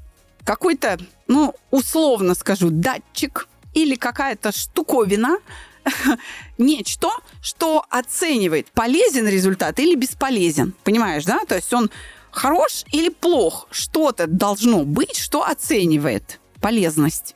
какой-то, 0.44 0.98
ну, 1.26 1.54
условно 1.70 2.34
скажу, 2.34 2.68
датчик 2.70 3.48
или 3.74 3.94
какая-то 3.94 4.52
штуковина, 4.52 5.38
нечто, 6.58 7.10
что 7.40 7.84
оценивает, 7.90 8.70
полезен 8.72 9.26
результат 9.28 9.78
или 9.80 9.94
бесполезен. 9.94 10.74
Понимаешь, 10.84 11.24
да? 11.24 11.40
То 11.46 11.56
есть 11.56 11.72
он 11.72 11.90
хорош 12.36 12.84
или 12.92 13.08
плох. 13.08 13.66
Что-то 13.70 14.26
должно 14.26 14.84
быть, 14.84 15.16
что 15.16 15.42
оценивает 15.42 16.40
полезность. 16.60 17.34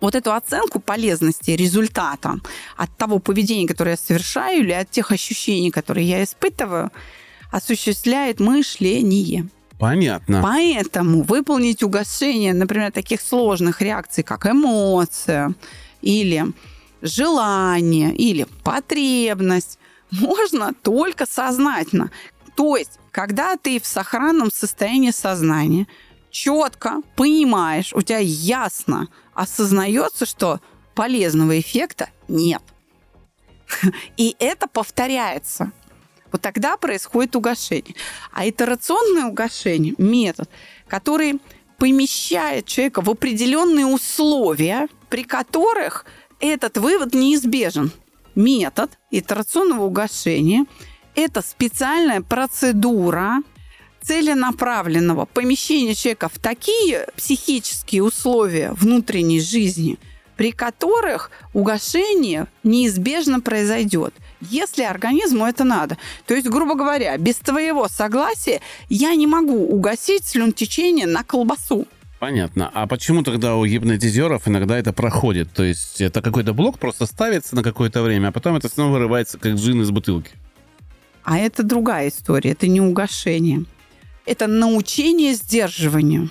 вот 0.00 0.14
эту 0.14 0.32
оценку 0.32 0.78
полезности 0.78 1.50
результата 1.50 2.38
от 2.76 2.96
того 2.96 3.18
поведения, 3.18 3.66
которое 3.66 3.92
я 3.92 3.96
совершаю, 3.96 4.60
или 4.60 4.70
от 4.70 4.88
тех 4.90 5.10
ощущений, 5.10 5.72
которые 5.72 6.08
я 6.08 6.22
испытываю, 6.22 6.92
осуществляет 7.50 8.38
мышление. 8.38 9.48
Понятно. 9.78 10.40
Поэтому 10.42 11.22
выполнить 11.22 11.82
угошение, 11.82 12.54
например, 12.54 12.92
таких 12.92 13.20
сложных 13.20 13.80
реакций, 13.80 14.22
как 14.22 14.46
эмоция 14.46 15.54
или 16.00 16.46
желание 17.02 18.14
или 18.14 18.46
потребность, 18.62 19.78
можно 20.10 20.72
только 20.82 21.26
сознательно. 21.26 22.10
То 22.58 22.76
есть, 22.76 22.98
когда 23.12 23.56
ты 23.56 23.78
в 23.78 23.86
сохранном 23.86 24.50
состоянии 24.50 25.12
сознания, 25.12 25.86
четко 26.28 27.02
понимаешь, 27.14 27.92
у 27.94 28.02
тебя 28.02 28.18
ясно 28.18 29.06
осознается, 29.32 30.26
что 30.26 30.60
полезного 30.96 31.60
эффекта 31.60 32.10
нет. 32.26 32.60
И 34.16 34.34
это 34.40 34.66
повторяется. 34.66 35.70
Вот 36.32 36.42
тогда 36.42 36.76
происходит 36.76 37.36
угошение. 37.36 37.94
А 38.32 38.48
итерационное 38.48 39.26
угошение– 39.26 39.94
метод, 39.98 40.50
который 40.88 41.40
помещает 41.76 42.66
человека 42.66 43.02
в 43.02 43.08
определенные 43.08 43.86
условия, 43.86 44.88
при 45.08 45.22
которых 45.22 46.06
этот 46.40 46.76
вывод 46.76 47.14
неизбежен. 47.14 47.92
Метод 48.34 48.98
итерационного 49.12 49.84
угошения– 49.84 50.66
это 51.22 51.42
специальная 51.42 52.20
процедура 52.20 53.42
целенаправленного 54.02 55.26
помещения 55.26 55.94
человека 55.94 56.28
в 56.28 56.38
такие 56.38 57.06
психические 57.16 58.02
условия 58.02 58.72
внутренней 58.72 59.40
жизни, 59.40 59.98
при 60.36 60.52
которых 60.52 61.30
угошение 61.52 62.46
неизбежно 62.62 63.40
произойдет– 63.40 64.14
если 64.40 64.82
организму 64.82 65.46
это 65.46 65.64
надо. 65.64 65.96
То 66.26 66.34
есть, 66.34 66.48
грубо 66.48 66.74
говоря, 66.74 67.16
без 67.18 67.36
твоего 67.36 67.88
согласия 67.88 68.60
я 68.88 69.14
не 69.14 69.26
могу 69.26 69.66
угасить 69.66 70.24
слюнтечение 70.24 71.06
на 71.06 71.24
колбасу. 71.24 71.86
Понятно. 72.18 72.70
А 72.74 72.86
почему 72.86 73.22
тогда 73.22 73.54
у 73.56 73.64
гипнотизеров 73.64 74.48
иногда 74.48 74.76
это 74.76 74.92
проходит? 74.92 75.52
То 75.52 75.62
есть 75.62 76.00
это 76.00 76.20
какой-то 76.20 76.52
блок 76.52 76.78
просто 76.78 77.06
ставится 77.06 77.54
на 77.54 77.62
какое-то 77.62 78.02
время, 78.02 78.28
а 78.28 78.32
потом 78.32 78.56
это 78.56 78.68
снова 78.68 78.94
вырывается, 78.94 79.38
как 79.38 79.54
джин 79.54 79.82
из 79.82 79.90
бутылки? 79.90 80.32
А 81.24 81.38
это 81.38 81.62
другая 81.62 82.08
история, 82.08 82.52
это 82.52 82.66
не 82.66 82.80
угошение. 82.80 83.64
Это 84.24 84.46
научение 84.46 85.34
сдерживанию. 85.34 86.30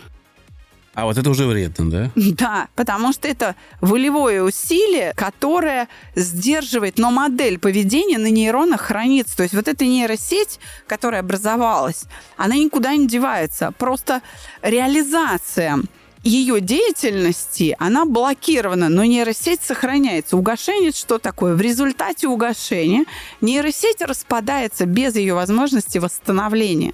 А 0.98 1.06
вот 1.06 1.16
это 1.16 1.30
уже 1.30 1.46
вредно, 1.46 1.92
да? 1.92 2.12
Да, 2.16 2.70
потому 2.76 3.14
что 3.14 3.28
это 3.28 3.56
волевое 3.82 4.42
усилие, 4.42 5.14
которое 5.16 5.88
сдерживает, 6.16 6.98
но 6.98 7.12
модель 7.12 7.60
поведения 7.60 8.18
на 8.18 8.32
нейронах 8.32 8.82
хранится. 8.82 9.38
То 9.38 9.44
есть 9.44 9.54
вот 9.54 9.68
эта 9.68 9.86
нейросеть, 9.86 10.60
которая 10.88 11.22
образовалась, 11.22 12.06
она 12.36 12.56
никуда 12.56 12.96
не 12.96 13.08
девается. 13.08 13.72
Просто 13.78 14.24
реализация 14.64 15.84
ее 16.28 16.60
деятельности, 16.60 17.76
она 17.80 18.06
блокирована, 18.06 18.90
но 18.90 19.06
нейросеть 19.06 19.62
сохраняется. 19.62 20.38
Угошение 20.38 20.92
что 20.92 21.20
такое? 21.20 21.56
В 21.56 21.62
результате 21.62 22.28
угошения 22.28 23.06
нейросеть 23.42 24.02
распадается 24.02 24.86
без 24.86 25.16
ее 25.16 25.34
возможности 25.34 25.98
восстановления. 25.98 26.94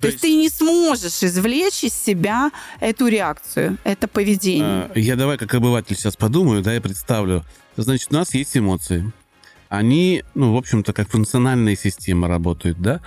То, 0.00 0.08
есть, 0.08 0.20
ты 0.20 0.34
не 0.36 0.50
сможешь 0.50 1.22
извлечь 1.22 1.82
из 1.82 1.94
себя 1.94 2.50
эту 2.78 3.06
реакцию, 3.06 3.78
это 3.84 4.06
поведение. 4.06 4.90
А, 4.94 4.98
я 4.98 5.16
давай 5.16 5.38
как 5.38 5.54
обыватель 5.54 5.96
сейчас 5.96 6.16
подумаю, 6.16 6.62
да, 6.62 6.76
и 6.76 6.80
представлю. 6.80 7.42
Значит, 7.76 8.08
у 8.10 8.14
нас 8.14 8.34
есть 8.34 8.56
эмоции. 8.56 9.10
Они, 9.70 10.22
ну, 10.34 10.52
в 10.52 10.56
общем-то, 10.56 10.92
как 10.92 11.08
функциональная 11.08 11.74
система 11.74 12.28
работают, 12.28 12.80
да? 12.80 13.00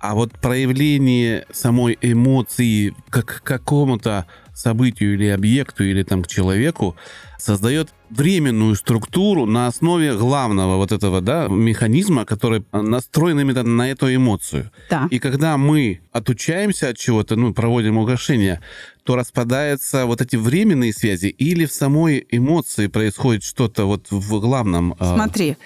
А 0.00 0.14
вот 0.14 0.32
проявление 0.32 1.46
самой 1.52 1.96
эмоции 2.02 2.94
как 3.08 3.26
к 3.26 3.42
какому-то 3.42 4.26
событию 4.54 5.14
или 5.14 5.26
объекту, 5.26 5.84
или 5.84 6.02
там 6.02 6.22
к 6.22 6.28
человеку, 6.28 6.96
создает 7.38 7.92
временную 8.10 8.76
структуру 8.76 9.46
на 9.46 9.66
основе 9.66 10.14
главного 10.14 10.76
вот 10.76 10.92
этого 10.92 11.20
да, 11.20 11.48
механизма, 11.48 12.24
который 12.24 12.64
настроен 12.72 13.40
именно 13.40 13.62
на 13.62 13.90
эту 13.90 14.14
эмоцию. 14.14 14.70
Да. 14.90 15.08
И 15.10 15.18
когда 15.18 15.56
мы 15.56 16.00
отучаемся 16.12 16.90
от 16.90 16.98
чего-то, 16.98 17.36
ну, 17.36 17.52
проводим 17.52 17.98
угошение, 17.98 18.60
то 19.02 19.16
распадаются 19.16 20.06
вот 20.06 20.20
эти 20.20 20.36
временные 20.36 20.92
связи 20.92 21.26
или 21.26 21.64
в 21.66 21.72
самой 21.72 22.24
эмоции 22.30 22.86
происходит 22.86 23.42
что-то 23.42 23.86
вот 23.86 24.06
в 24.10 24.40
главном... 24.40 24.94
А, 25.00 25.16
Смотри, 25.16 25.56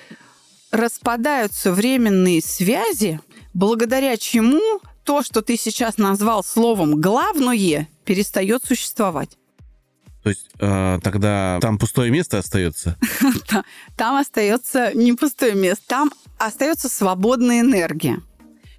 распадаются 0.71 1.73
временные 1.73 2.41
связи, 2.41 3.21
благодаря 3.53 4.17
чему 4.17 4.81
то, 5.07 5.23
что 5.23 5.41
ты 5.41 5.57
сейчас 5.57 5.97
назвал 5.97 6.45
словом 6.45 7.01
«главное», 7.01 7.89
перестает 8.05 8.65
существовать. 8.65 9.31
То 10.23 10.31
есть 10.31 10.49
э, 10.59 10.99
тогда 11.03 11.59
там 11.63 11.79
пустое 11.79 12.11
место 12.11 12.39
остается? 12.39 12.99
Там 13.97 14.17
остается 14.17 14.93
не 14.93 15.13
пустое 15.13 15.55
место, 15.55 15.85
там 15.87 16.11
остается 16.37 16.89
свободная 16.89 17.61
энергия. 17.61 18.21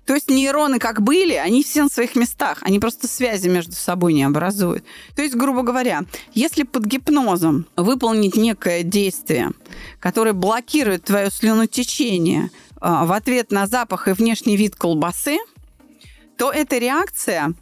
То 0.06 0.14
есть 0.14 0.30
нейроны 0.30 0.78
как 0.78 1.02
были, 1.02 1.34
они 1.34 1.64
все 1.64 1.84
на 1.84 1.90
своих 1.90 2.16
местах, 2.16 2.60
они 2.62 2.80
просто 2.80 3.08
связи 3.08 3.48
между 3.48 3.74
собой 3.74 4.14
не 4.14 4.24
образуют. 4.24 4.84
То 5.16 5.22
есть, 5.22 5.36
грубо 5.36 5.62
говоря, 5.62 6.04
если 6.34 6.64
под 6.64 6.86
гипнозом 6.86 7.66
выполнить 7.78 8.36
некое 8.36 8.84
действие, 8.84 9.52
которое 10.00 10.34
блокирует 10.34 11.06
твое 11.06 11.32
слюнотечение 11.32 12.46
э, 12.46 12.50
в 12.82 13.12
ответ 13.14 13.52
на 13.52 13.68
запах 13.68 14.10
и 14.10 14.12
внешний 14.12 14.58
вид 14.58 14.76
колбасы, 14.76 15.38
то 16.38 16.52
эта 16.52 16.78
реакция, 16.78 17.54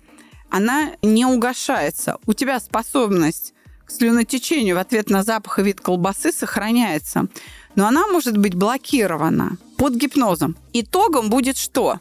она 0.50 0.92
не 1.02 1.26
угошается. 1.26 2.18
У 2.26 2.34
тебя 2.34 2.60
способность 2.60 3.54
к 3.86 3.92
слюнотечению 3.92 4.76
в 4.76 4.80
ответ 4.80 5.10
на 5.10 5.24
запах 5.24 5.60
и 5.60 5.64
вид 5.64 5.80
колбасы 5.80 6.32
сохраняется. 6.32 7.28
Но 7.76 7.88
она 7.88 8.08
может 8.08 8.38
быть 8.38 8.56
блокирована 8.56 9.58
под 9.78 9.96
гипнозом. 9.96 10.56
Итогом 10.74 11.30
будет 11.30 11.58
что? 11.58 12.00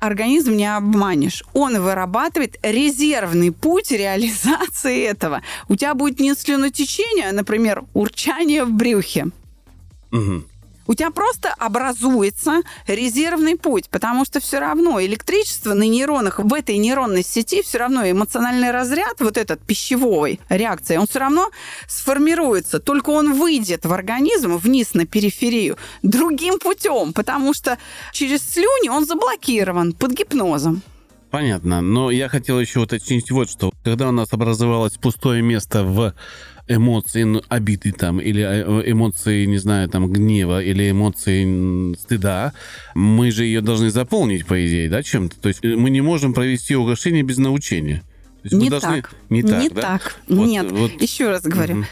организм 0.00 0.52
не 0.52 0.76
обманешь. 0.76 1.42
Он 1.54 1.80
вырабатывает 1.82 2.56
резервный 2.62 3.50
путь 3.50 3.90
реализации 3.90 5.02
этого. 5.04 5.42
У 5.68 5.74
тебя 5.74 5.94
будет 5.94 6.20
не 6.20 6.34
слюнотечение, 6.34 7.30
а, 7.30 7.32
например, 7.32 7.82
урчание 7.94 8.64
в 8.64 8.70
брюхе. 8.70 9.26
Угу 10.12 10.44
у 10.88 10.94
тебя 10.94 11.10
просто 11.10 11.54
образуется 11.58 12.62
резервный 12.88 13.56
путь, 13.56 13.88
потому 13.90 14.24
что 14.24 14.40
все 14.40 14.58
равно 14.58 15.00
электричество 15.00 15.74
на 15.74 15.84
нейронах, 15.84 16.40
в 16.40 16.52
этой 16.52 16.78
нейронной 16.78 17.22
сети 17.22 17.62
все 17.62 17.78
равно 17.78 18.10
эмоциональный 18.10 18.72
разряд, 18.72 19.20
вот 19.20 19.36
этот 19.36 19.60
пищевой 19.60 20.40
реакции, 20.48 20.96
он 20.96 21.06
все 21.06 21.20
равно 21.20 21.50
сформируется, 21.86 22.80
только 22.80 23.10
он 23.10 23.34
выйдет 23.34 23.84
в 23.84 23.92
организм 23.92 24.56
вниз 24.56 24.94
на 24.94 25.06
периферию 25.06 25.76
другим 26.02 26.58
путем, 26.58 27.12
потому 27.12 27.54
что 27.54 27.78
через 28.12 28.42
слюни 28.42 28.88
он 28.88 29.04
заблокирован 29.04 29.92
под 29.92 30.12
гипнозом. 30.12 30.82
Понятно, 31.30 31.82
но 31.82 32.10
я 32.10 32.30
хотел 32.30 32.58
еще 32.58 32.80
уточнить 32.80 33.30
вот 33.30 33.50
что. 33.50 33.70
Когда 33.84 34.08
у 34.08 34.12
нас 34.12 34.32
образовалось 34.32 34.96
пустое 34.96 35.42
место 35.42 35.84
в 35.84 36.14
эмоции 36.68 37.22
ну, 37.24 37.42
обиды 37.48 37.92
там, 37.92 38.20
или 38.20 38.42
э, 38.42 38.90
эмоции, 38.90 39.46
не 39.46 39.58
знаю, 39.58 39.88
там, 39.88 40.10
гнева, 40.12 40.62
или 40.62 40.90
эмоции 40.90 41.94
стыда, 41.96 42.52
мы 42.94 43.30
же 43.30 43.44
ее 43.44 43.60
должны 43.60 43.90
заполнить, 43.90 44.46
по 44.46 44.66
идее, 44.66 44.88
да, 44.88 45.02
чем-то. 45.02 45.40
То 45.40 45.48
есть 45.48 45.64
э, 45.64 45.74
мы 45.76 45.90
не 45.90 46.00
можем 46.00 46.34
провести 46.34 46.76
угошение 46.76 47.22
без 47.22 47.38
научения. 47.38 48.02
То 48.42 48.48
есть 48.50 48.56
не, 48.56 48.70
должны... 48.70 49.02
так. 49.02 49.14
не 49.30 49.42
так. 49.42 49.62
Не 49.62 49.68
да? 49.70 49.80
так. 49.80 50.16
Вот, 50.28 50.46
Нет. 50.46 50.70
Вот. 50.70 51.02
Еще 51.02 51.28
раз 51.28 51.42
говорю. 51.42 51.78
Угу. 51.78 51.86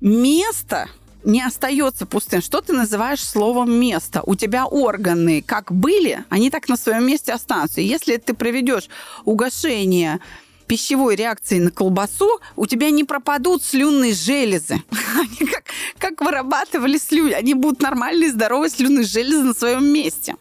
Место 0.00 0.88
не 1.24 1.42
остается 1.42 2.06
пустым. 2.06 2.40
Что 2.40 2.60
ты 2.60 2.72
называешь 2.72 3.22
словом 3.22 3.72
место? 3.72 4.22
У 4.24 4.34
тебя 4.34 4.66
органы 4.66 5.42
как 5.42 5.72
были, 5.72 6.24
они 6.28 6.50
так 6.50 6.68
на 6.68 6.76
своем 6.76 7.06
месте 7.06 7.32
останутся. 7.32 7.80
И 7.80 7.84
если 7.84 8.16
ты 8.16 8.34
проведешь 8.34 8.88
угошение 9.24 10.20
пищевой 10.68 11.16
реакции 11.16 11.58
на 11.58 11.70
колбасу 11.70 12.40
у 12.54 12.66
тебя 12.66 12.90
не 12.90 13.02
пропадут 13.04 13.64
слюнные 13.64 14.12
железы. 14.12 14.82
Они 15.16 15.50
как, 15.50 15.64
как 15.98 16.20
вырабатывали 16.20 16.98
слюни. 16.98 17.32
Они 17.32 17.54
будут 17.54 17.80
нормальные, 17.80 18.30
здоровые 18.30 18.70
слюнные 18.70 19.04
железы 19.04 19.42
на 19.42 19.54
своем 19.54 19.84
месте. 19.86 20.36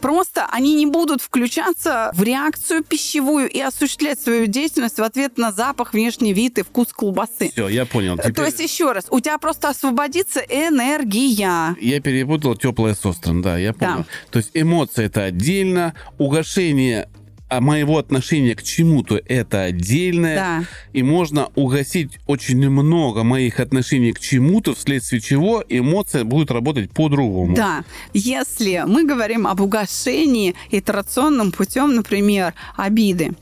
Просто 0.00 0.46
они 0.50 0.74
не 0.74 0.86
будут 0.86 1.20
включаться 1.20 2.10
в 2.14 2.22
реакцию 2.22 2.82
пищевую 2.82 3.48
и 3.50 3.60
осуществлять 3.60 4.18
свою 4.18 4.46
деятельность 4.46 4.98
в 4.98 5.02
ответ 5.02 5.36
на 5.36 5.52
запах, 5.52 5.92
внешний 5.92 6.32
вид 6.32 6.58
и 6.58 6.62
вкус 6.62 6.88
колбасы. 6.92 7.50
Все, 7.50 7.68
я 7.68 7.84
понял. 7.84 8.16
Теперь... 8.16 8.32
То 8.32 8.44
есть, 8.46 8.60
еще 8.60 8.92
раз, 8.92 9.06
у 9.10 9.20
тебя 9.20 9.36
просто 9.38 9.68
освободится 9.68 10.40
энергия. 10.40 11.76
Я 11.80 12.00
перепутал 12.00 12.56
теплое 12.56 12.94
с 12.94 13.04
острым, 13.04 13.42
да, 13.42 13.58
я 13.58 13.74
понял. 13.74 13.98
Да. 13.98 14.06
То 14.30 14.38
есть 14.38 14.50
эмоции 14.54 15.04
это 15.04 15.24
отдельно, 15.24 15.94
угошение 16.18 17.08
а 17.50 17.60
моего 17.60 17.98
отношения 17.98 18.54
к 18.54 18.62
чему-то 18.62 19.20
это 19.26 19.62
отдельное. 19.62 20.36
Да. 20.36 20.64
И 20.92 21.02
можно 21.02 21.48
угасить 21.56 22.18
очень 22.26 22.70
много 22.70 23.24
моих 23.24 23.58
отношений 23.58 24.12
к 24.12 24.20
чему-то, 24.20 24.74
вследствие 24.74 25.20
чего 25.20 25.62
эмоция 25.68 26.22
будет 26.22 26.52
работать 26.52 26.92
по-другому. 26.92 27.56
Да. 27.56 27.84
Если 28.14 28.84
мы 28.86 29.04
говорим 29.04 29.48
об 29.48 29.60
угошении 29.60 30.54
итерационным 30.70 31.50
путем, 31.50 31.96
например, 31.96 32.54
обиды, 32.76 33.32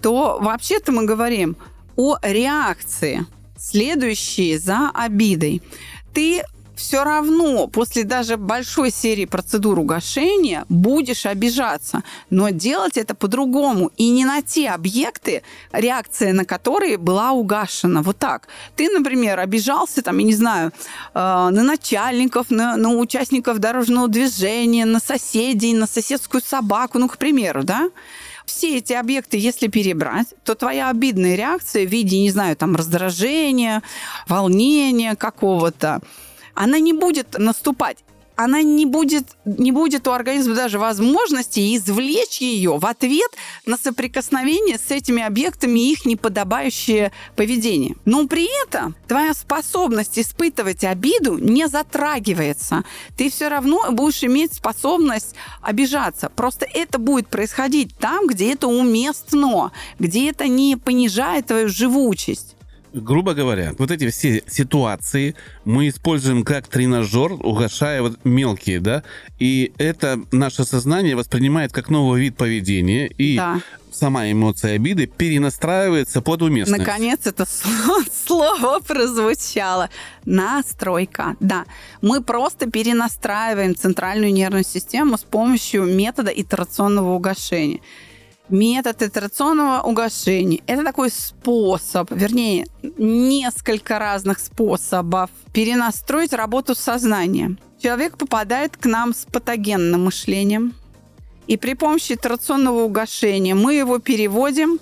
то 0.00 0.38
вообще-то 0.40 0.90
мы 0.90 1.04
говорим 1.04 1.56
о 1.96 2.16
реакции, 2.22 3.26
следующей 3.58 4.56
за 4.56 4.90
обидой. 4.94 5.60
Ты 6.14 6.42
все 6.78 7.02
равно 7.02 7.66
после 7.66 8.04
даже 8.04 8.36
большой 8.36 8.92
серии 8.92 9.24
процедур 9.24 9.80
угошения 9.80 10.64
будешь 10.68 11.26
обижаться. 11.26 12.04
Но 12.30 12.50
делать 12.50 12.96
это 12.96 13.16
по-другому. 13.16 13.90
И 13.96 14.10
не 14.10 14.24
на 14.24 14.42
те 14.42 14.70
объекты, 14.70 15.42
реакция 15.72 16.32
на 16.32 16.44
которые 16.44 16.96
была 16.96 17.32
угашена. 17.32 18.02
Вот 18.02 18.18
так. 18.18 18.46
Ты, 18.76 18.88
например, 18.90 19.40
обижался, 19.40 20.02
там, 20.02 20.18
я 20.18 20.24
не 20.24 20.34
знаю, 20.34 20.72
э, 21.14 21.18
на 21.18 21.62
начальников, 21.64 22.50
на, 22.50 22.76
на 22.76 22.90
участников 22.90 23.58
дорожного 23.58 24.06
движения, 24.06 24.84
на 24.84 25.00
соседей, 25.00 25.74
на 25.74 25.88
соседскую 25.88 26.40
собаку, 26.40 27.00
ну, 27.00 27.08
к 27.08 27.18
примеру, 27.18 27.64
да? 27.64 27.90
все 28.46 28.78
эти 28.78 28.94
объекты, 28.94 29.36
если 29.36 29.66
перебрать, 29.66 30.28
то 30.42 30.54
твоя 30.54 30.88
обидная 30.88 31.36
реакция 31.36 31.86
в 31.86 31.90
виде, 31.90 32.18
не 32.18 32.30
знаю, 32.30 32.56
там, 32.56 32.76
раздражения, 32.76 33.82
волнения 34.26 35.16
какого-то, 35.16 36.00
она 36.58 36.80
не 36.80 36.92
будет 36.92 37.38
наступать 37.38 37.98
она 38.38 38.62
не 38.62 38.86
будет, 38.86 39.24
не 39.44 39.72
будет 39.72 40.06
у 40.06 40.12
организма 40.12 40.54
даже 40.54 40.78
возможности 40.78 41.76
извлечь 41.76 42.40
ее 42.40 42.78
в 42.78 42.86
ответ 42.86 43.32
на 43.66 43.76
соприкосновение 43.76 44.78
с 44.78 44.92
этими 44.92 45.24
объектами 45.24 45.80
и 45.80 45.92
их 45.92 46.04
неподобающее 46.04 47.10
поведение. 47.34 47.96
Но 48.04 48.28
при 48.28 48.48
этом 48.62 48.94
твоя 49.08 49.34
способность 49.34 50.20
испытывать 50.20 50.84
обиду 50.84 51.36
не 51.36 51.66
затрагивается. 51.66 52.84
Ты 53.16 53.28
все 53.28 53.48
равно 53.48 53.90
будешь 53.90 54.22
иметь 54.22 54.54
способность 54.54 55.34
обижаться. 55.60 56.30
Просто 56.30 56.64
это 56.64 57.00
будет 57.00 57.26
происходить 57.26 57.98
там, 57.98 58.28
где 58.28 58.52
это 58.52 58.68
уместно, 58.68 59.72
где 59.98 60.30
это 60.30 60.46
не 60.46 60.76
понижает 60.76 61.48
твою 61.48 61.68
живучесть 61.68 62.54
грубо 63.00 63.34
говоря, 63.34 63.74
вот 63.78 63.90
эти 63.90 64.08
все 64.10 64.42
ситуации 64.46 65.34
мы 65.64 65.88
используем 65.88 66.44
как 66.44 66.68
тренажер, 66.68 67.32
угошая 67.32 68.02
вот 68.02 68.18
мелкие, 68.24 68.80
да, 68.80 69.02
и 69.38 69.72
это 69.78 70.20
наше 70.32 70.64
сознание 70.64 71.16
воспринимает 71.16 71.72
как 71.72 71.88
новый 71.90 72.20
вид 72.20 72.36
поведения, 72.36 73.06
и 73.06 73.36
да. 73.36 73.60
сама 73.92 74.30
эмоция 74.30 74.74
обиды 74.74 75.06
перенастраивается 75.06 76.20
под 76.22 76.42
уместность. 76.42 76.86
Наконец 76.86 77.26
это 77.26 77.46
слово 78.26 78.80
прозвучало. 78.80 79.90
Настройка. 80.24 81.36
Да, 81.40 81.64
мы 82.02 82.22
просто 82.22 82.70
перенастраиваем 82.70 83.74
центральную 83.74 84.32
нервную 84.32 84.64
систему 84.64 85.16
с 85.16 85.22
помощью 85.22 85.84
метода 85.84 86.30
итерационного 86.30 87.14
угошения 87.14 87.80
метод 88.50 89.02
итерационного 89.02 89.82
угошения. 89.82 90.60
Это 90.66 90.84
такой 90.84 91.10
способ, 91.10 92.10
вернее, 92.10 92.66
несколько 92.98 93.98
разных 93.98 94.38
способов 94.38 95.30
перенастроить 95.52 96.32
работу 96.32 96.74
сознания. 96.74 97.56
Человек 97.82 98.16
попадает 98.16 98.76
к 98.76 98.86
нам 98.86 99.14
с 99.14 99.24
патогенным 99.24 100.04
мышлением, 100.04 100.74
и 101.46 101.56
при 101.56 101.74
помощи 101.74 102.12
итерационного 102.12 102.82
угошения 102.82 103.54
мы 103.54 103.74
его 103.74 103.98
переводим 103.98 104.78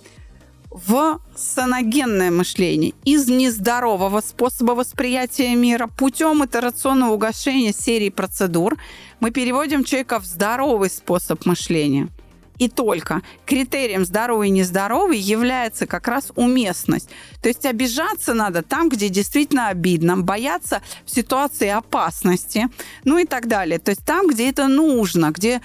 в 0.70 1.20
саногенное 1.35 2.31
мышление 2.31 2.92
из 3.05 3.29
нездорового 3.29 4.20
способа 4.20 4.72
восприятия 4.72 5.55
мира 5.55 5.87
путем 5.87 6.44
итерационного 6.44 7.12
угошения 7.12 7.72
серии 7.72 8.11
процедур 8.11 8.76
мы 9.20 9.31
переводим 9.31 9.85
человека 9.85 10.20
в 10.20 10.26
здоровый 10.26 10.90
способ 10.90 11.46
мышления– 11.46 12.09
и 12.59 12.69
только 12.69 13.23
критерием 13.45 14.05
здоровый 14.05 14.49
и 14.49 14.53
нездоровый 14.53 15.19
является 15.19 15.87
как 15.87 16.09
раз 16.09 16.33
уместность. 16.37 17.09
То 17.42 17.49
есть 17.49 17.66
обижаться 17.66 18.35
надо 18.35 18.62
там, 18.62 18.88
где 18.88 19.09
действительно 19.09 19.69
обидно, 19.69 20.16
бояться 20.16 20.83
в 21.05 21.11
ситуации 21.11 21.69
опасности, 21.69 22.69
ну 23.05 23.19
и 23.19 23.25
так 23.25 23.47
далее. 23.49 23.79
То 23.79 23.90
есть 23.90 24.05
там, 24.05 24.27
где 24.29 24.49
это 24.51 24.69
нужно, 24.69 25.31
где 25.31 25.61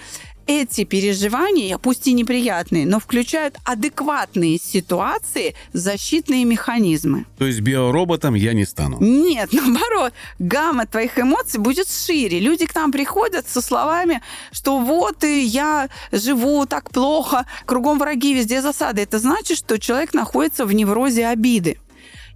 эти 0.51 0.83
переживания, 0.83 1.77
пусть 1.77 2.07
и 2.07 2.13
неприятные, 2.13 2.85
но 2.85 2.99
включают 2.99 3.57
адекватные 3.63 4.59
ситуации, 4.59 5.55
защитные 5.73 6.45
механизмы. 6.45 7.25
То 7.37 7.45
есть 7.45 7.61
биороботом 7.61 8.33
я 8.35 8.53
не 8.53 8.65
стану? 8.65 8.97
Нет, 8.99 9.49
наоборот. 9.53 10.13
Гамма 10.39 10.85
твоих 10.85 11.17
эмоций 11.17 11.59
будет 11.59 11.87
шире. 11.87 12.39
Люди 12.39 12.65
к 12.65 12.75
нам 12.75 12.91
приходят 12.91 13.47
со 13.47 13.61
словами, 13.61 14.21
что 14.51 14.79
вот 14.79 15.23
и 15.23 15.43
я 15.43 15.89
живу 16.11 16.65
так 16.65 16.91
плохо, 16.91 17.45
кругом 17.65 17.99
враги, 17.99 18.33
везде 18.33 18.61
засады. 18.61 19.01
Это 19.01 19.19
значит, 19.19 19.57
что 19.57 19.79
человек 19.79 20.13
находится 20.13 20.65
в 20.65 20.73
неврозе 20.73 21.27
обиды 21.27 21.77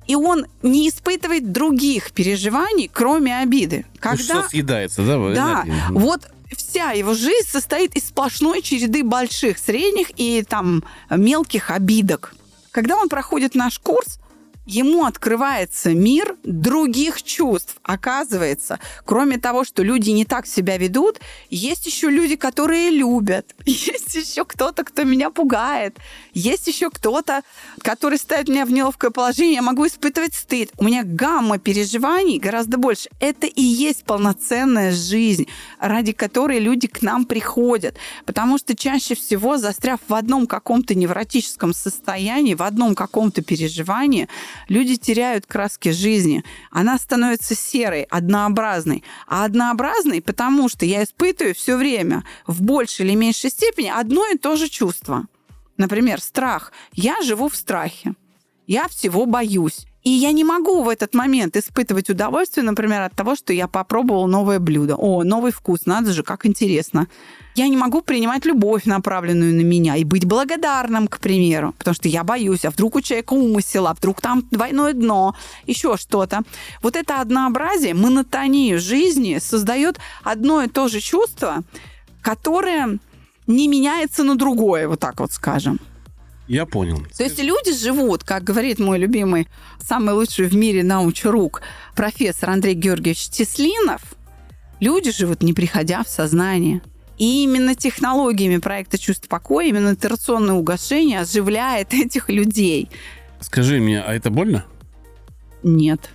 и 0.08 0.16
он 0.16 0.46
не 0.62 0.90
испытывает 0.90 1.52
других 1.52 2.12
переживаний, 2.12 2.90
кроме 2.92 3.40
обиды. 3.40 3.86
Когда... 4.00 4.24
Что 4.24 4.50
съедается, 4.50 5.04
да? 5.04 5.18
Да. 5.34 5.66
Вот 5.90 6.30
вся 6.56 6.92
его 6.92 7.14
жизнь 7.14 7.48
состоит 7.48 7.96
из 7.96 8.08
сплошной 8.08 8.62
череды 8.62 9.04
больших, 9.04 9.58
средних 9.58 10.12
и 10.18 10.44
там 10.44 10.84
мелких 11.10 11.72
обидок. 11.72 12.34
Когда 12.72 12.98
он 12.98 13.10
проходит 13.10 13.56
наш 13.56 13.80
курс, 13.80 14.20
ему 14.66 15.06
открывается 15.06 15.94
мир 15.94 16.36
других 16.44 17.22
чувств. 17.24 17.78
Оказывается, 17.84 18.80
кроме 19.06 19.38
того, 19.38 19.64
что 19.64 19.84
люди 19.84 20.10
не 20.10 20.26
так 20.26 20.48
себя 20.48 20.78
ведут, 20.78 21.20
есть 21.50 21.86
еще 21.86 22.10
люди, 22.10 22.36
которые 22.36 22.90
любят. 22.90 23.56
Есть 23.66 24.16
еще 24.16 24.46
кто-то, 24.46 24.84
кто 24.84 25.04
меня 25.04 25.30
пугает. 25.30 25.98
Есть 26.34 26.68
еще 26.68 26.90
кто-то, 26.90 27.42
который 27.82 28.18
ставит 28.18 28.48
меня 28.48 28.66
в 28.66 28.72
неловкое 28.72 29.12
положение. 29.12 29.56
Я 29.56 29.62
могу 29.62 29.86
испытывать 29.88 30.34
стыд. 30.34 30.72
У 30.78 30.84
меня 30.84 31.04
гамма 31.04 31.60
переживаний 31.60 32.40
гораздо 32.40 32.78
больше. 32.78 33.10
Это 33.20 33.48
и 33.48 33.62
есть 33.62 34.04
полноценная 34.06 34.92
жизнь, 34.92 35.48
ради 35.80 36.12
которой 36.14 36.60
люди 36.60 36.88
к 36.88 37.02
нам 37.02 37.26
приходят. 37.26 37.96
Потому 38.26 38.58
что 38.58 38.76
чаще 38.76 39.16
всего, 39.16 39.58
застряв 39.58 40.00
в 40.08 40.14
одном 40.14 40.48
каком-то 40.48 40.96
невротическом 40.96 41.74
состоянии, 41.74 42.56
в 42.56 42.64
одном 42.64 42.96
каком-то 42.96 43.42
переживании, 43.42 44.28
люди 44.68 44.96
теряют 44.96 45.46
краски 45.46 45.90
жизни. 45.90 46.44
Она 46.72 46.98
становится 46.98 47.56
серой, 47.56 48.04
однообразной. 48.04 49.04
А 49.28 49.46
однообразной, 49.46 50.22
потому 50.22 50.70
что 50.70 50.86
я 50.86 51.04
испытываю 51.04 51.56
все 51.56 51.78
время 51.78 52.24
в 52.48 52.62
большей 52.62 53.06
или 53.06 53.16
меньшей 53.16 53.50
степени 53.50 53.90
одно 53.90 54.26
и 54.28 54.38
то 54.38 54.56
же 54.56 54.70
чувство. 54.70 55.28
Например, 55.78 56.22
страх. 56.22 56.72
Я 56.94 57.22
живу 57.22 57.50
в 57.50 57.56
страхе. 57.56 58.14
Я 58.68 58.88
всего 58.88 59.26
боюсь. 59.26 59.86
И 60.04 60.10
я 60.12 60.32
не 60.32 60.44
могу 60.44 60.84
в 60.84 60.90
этот 60.90 61.16
момент 61.16 61.58
испытывать 61.58 62.12
удовольствие, 62.12 62.64
например, 62.64 63.02
от 63.02 63.16
того, 63.16 63.36
что 63.36 63.54
я 63.54 63.68
попробовал 63.68 64.28
новое 64.28 64.60
блюдо. 64.60 64.96
О, 64.96 65.24
новый 65.24 65.52
вкус, 65.52 65.86
надо 65.86 66.14
же, 66.14 66.22
как 66.22 66.46
интересно. 66.46 67.08
Я 67.56 67.70
не 67.70 67.78
могу 67.78 68.02
принимать 68.02 68.46
любовь, 68.46 68.84
направленную 68.84 69.56
на 69.56 69.62
меня, 69.62 69.96
и 69.96 70.04
быть 70.04 70.26
благодарным, 70.26 71.08
к 71.08 71.20
примеру, 71.20 71.74
потому 71.78 71.96
что 71.96 72.10
я 72.10 72.26
боюсь, 72.26 72.66
а 72.66 72.70
вдруг 72.70 72.96
у 72.96 73.02
человека 73.02 73.32
умысел, 73.32 73.88
а 73.88 73.94
вдруг 73.94 74.20
там 74.20 74.46
двойное 74.52 74.92
дно, 74.92 75.36
еще 75.66 75.96
что-то. 75.96 76.42
Вот 76.82 76.98
это 76.98 77.22
однообразие, 77.22 77.94
монотонию 77.94 78.78
жизни 78.78 79.38
создает 79.40 80.00
одно 80.22 80.64
и 80.64 80.68
то 80.68 80.90
же 80.90 81.00
чувство, 81.00 81.64
которое 82.22 83.00
не 83.48 83.70
меняется 83.70 84.26
на 84.26 84.36
другое, 84.36 84.90
вот 84.90 85.00
так 85.00 85.22
вот 85.22 85.32
скажем. 85.32 85.80
Я 86.50 86.66
понял. 86.66 87.06
То 87.18 87.24
есть 87.24 87.42
люди 87.42 87.74
живут, 87.74 88.26
как 88.26 88.44
говорит 88.44 88.80
мой 88.80 89.00
любимый, 89.00 89.48
самый 89.80 90.14
лучший 90.14 90.48
в 90.48 90.56
мире 90.56 90.84
научрук, 90.84 91.62
профессор 91.96 92.50
Андрей 92.50 92.76
Георгиевич 92.76 93.30
Теслинов, 93.30 94.02
люди 94.82 95.12
живут, 95.12 95.42
не 95.42 95.54
приходя 95.54 96.04
в 96.04 96.10
сознание. 96.10 96.82
И 97.18 97.44
именно 97.44 97.76
технологиями 97.76 98.58
проекта 98.58 98.98
«Чувство 98.98 99.28
покоя», 99.28 99.68
именно 99.68 99.94
итерационное 99.94 100.56
угошение 100.56 101.22
оживляет 101.22 101.94
этих 101.94 102.30
людей. 102.30 102.90
Скажи 103.40 103.80
мне, 103.80 104.02
а 104.02 104.14
это 104.14 104.30
больно? 104.30 104.66
Нет. 105.64 106.10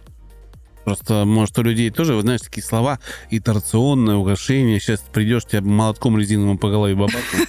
Просто, 0.85 1.25
может, 1.25 1.59
у 1.59 1.63
людей 1.63 1.91
тоже, 1.91 2.15
вы 2.15 2.23
знаешь, 2.23 2.41
такие 2.41 2.65
слова, 2.65 2.99
итерационное 3.31 4.17
угошение, 4.17 4.81
сейчас 4.81 5.01
придешь, 5.01 5.45
тебя 5.45 5.61
молотком 5.61 6.19
резиновым 6.19 6.59
по 6.59 6.71
голове 6.71 6.95
бабахнут. 6.95 7.49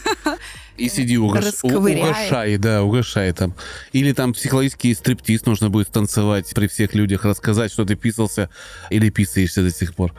И 0.77 0.89
сиди, 0.89 1.17
угош... 1.17 1.45
угошай, 1.63 2.57
да, 2.57 2.83
угошай 2.83 3.31
там. 3.33 3.53
Или 3.93 4.13
там 4.13 4.33
психологический 4.33 4.93
стриптиз 4.95 5.45
нужно 5.45 5.69
будет 5.69 5.89
танцевать 5.89 6.51
при 6.55 6.67
всех 6.67 6.95
людях, 6.95 7.23
рассказать, 7.23 7.71
что 7.71 7.85
ты 7.85 7.95
писался 7.95 8.49
или 8.89 9.09
писаешься 9.09 9.61
до 9.61 9.71
сих 9.71 9.93
пор. 9.93 10.13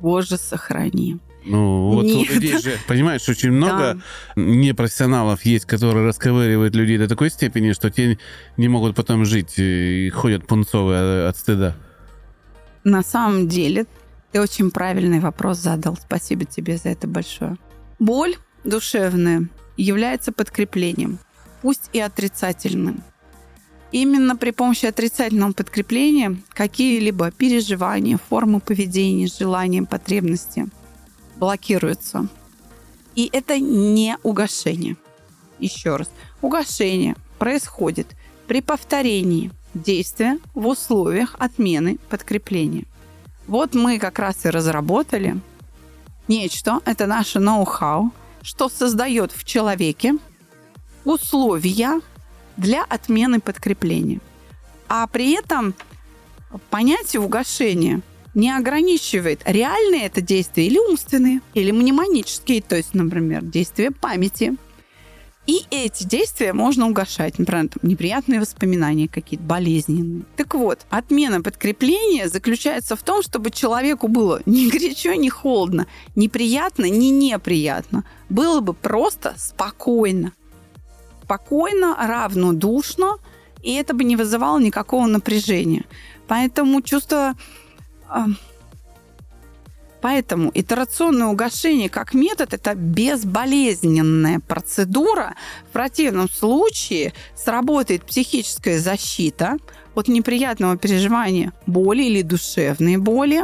Боже, 0.00 0.38
сохрани. 0.38 1.18
Ну, 1.48 1.90
вот 1.90 2.04
Нет. 2.04 2.30
людей 2.30 2.58
же, 2.58 2.78
понимаешь, 2.86 3.28
очень 3.28 3.50
много 3.50 4.00
непрофессионалов 4.36 5.44
есть, 5.44 5.64
которые 5.64 6.06
расковыривают 6.06 6.74
людей 6.74 6.98
до 6.98 7.08
такой 7.08 7.30
степени, 7.30 7.72
что 7.72 7.90
те 7.90 8.18
не 8.56 8.68
могут 8.68 8.94
потом 8.94 9.24
жить 9.24 9.54
и 9.58 10.10
ходят 10.10 10.46
пунцовые 10.46 11.28
от 11.28 11.36
стыда. 11.36 11.74
На 12.84 13.02
самом 13.02 13.48
деле, 13.48 13.86
ты 14.32 14.40
очень 14.40 14.70
правильный 14.70 15.20
вопрос 15.20 15.58
задал. 15.58 15.96
Спасибо 15.96 16.44
тебе 16.44 16.76
за 16.76 16.90
это 16.90 17.06
большое. 17.06 17.56
Боль 17.98 18.36
душевная 18.64 19.48
является 19.76 20.32
подкреплением, 20.32 21.18
пусть 21.62 21.90
и 21.92 22.00
отрицательным. 22.00 23.02
Именно 23.90 24.36
при 24.36 24.50
помощи 24.50 24.84
отрицательного 24.84 25.52
подкрепления 25.52 26.36
какие-либо 26.50 27.30
переживания, 27.30 28.18
формы 28.28 28.60
поведения, 28.60 29.26
желания, 29.26 29.82
потребности 29.82 30.68
блокируются. 31.38 32.28
И 33.14 33.28
это 33.32 33.58
не 33.58 34.16
угошение. 34.22 34.96
Еще 35.58 35.96
раз. 35.96 36.10
Угошение 36.40 37.16
происходит 37.38 38.16
при 38.46 38.60
повторении 38.60 39.50
действия 39.74 40.38
в 40.54 40.66
условиях 40.66 41.34
отмены 41.38 41.98
подкрепления. 42.08 42.84
Вот 43.46 43.74
мы 43.74 43.98
как 43.98 44.18
раз 44.18 44.44
и 44.44 44.50
разработали 44.50 45.40
нечто, 46.28 46.80
это 46.84 47.06
наше 47.06 47.40
ноу-хау, 47.40 48.12
что 48.42 48.68
создает 48.68 49.32
в 49.32 49.44
человеке 49.44 50.14
условия 51.04 52.00
для 52.56 52.84
отмены 52.84 53.40
подкрепления. 53.40 54.20
А 54.88 55.06
при 55.06 55.32
этом 55.32 55.74
понятие 56.70 57.20
угошения 57.20 58.00
не 58.38 58.56
ограничивает 58.56 59.42
реальные 59.44 60.06
это 60.06 60.20
действия 60.20 60.66
или 60.68 60.78
умственные, 60.78 61.40
или 61.54 61.72
мнемонические, 61.72 62.62
то 62.62 62.76
есть, 62.76 62.94
например, 62.94 63.42
действия 63.42 63.90
памяти. 63.90 64.56
И 65.48 65.64
эти 65.70 66.04
действия 66.04 66.52
можно 66.52 66.86
угошать, 66.86 67.38
например, 67.38 67.68
там, 67.68 67.80
неприятные 67.82 68.38
воспоминания 68.38 69.08
какие-то, 69.08 69.44
болезненные. 69.44 70.22
Так 70.36 70.54
вот, 70.54 70.86
отмена 70.88 71.42
подкрепления 71.42 72.28
заключается 72.28 72.94
в 72.94 73.02
том, 73.02 73.22
чтобы 73.22 73.50
человеку 73.50 74.06
было 74.06 74.40
ни 74.46 74.70
горячо, 74.70 75.14
ни 75.14 75.30
холодно, 75.30 75.88
ни 76.14 76.28
приятно, 76.28 76.84
ни 76.84 77.06
неприятно. 77.06 78.04
Было 78.28 78.60
бы 78.60 78.72
просто 78.72 79.34
спокойно. 79.36 80.32
Спокойно, 81.24 81.96
равнодушно, 81.98 83.16
и 83.62 83.72
это 83.74 83.94
бы 83.94 84.04
не 84.04 84.14
вызывало 84.14 84.60
никакого 84.60 85.06
напряжения. 85.06 85.86
Поэтому 86.28 86.82
чувство... 86.82 87.34
Поэтому 90.00 90.50
итерационное 90.54 91.26
угошение 91.26 91.88
как 91.88 92.14
метод– 92.14 92.52
это 92.54 92.74
безболезненная 92.74 94.40
процедура. 94.40 95.34
В 95.68 95.72
противном 95.72 96.30
случае 96.30 97.14
сработает 97.36 98.04
психическая 98.04 98.78
защита 98.78 99.56
от 99.94 100.06
неприятного 100.06 100.76
переживания 100.76 101.52
боли 101.66 102.04
или 102.04 102.22
душевной 102.22 102.96
боли, 102.96 103.42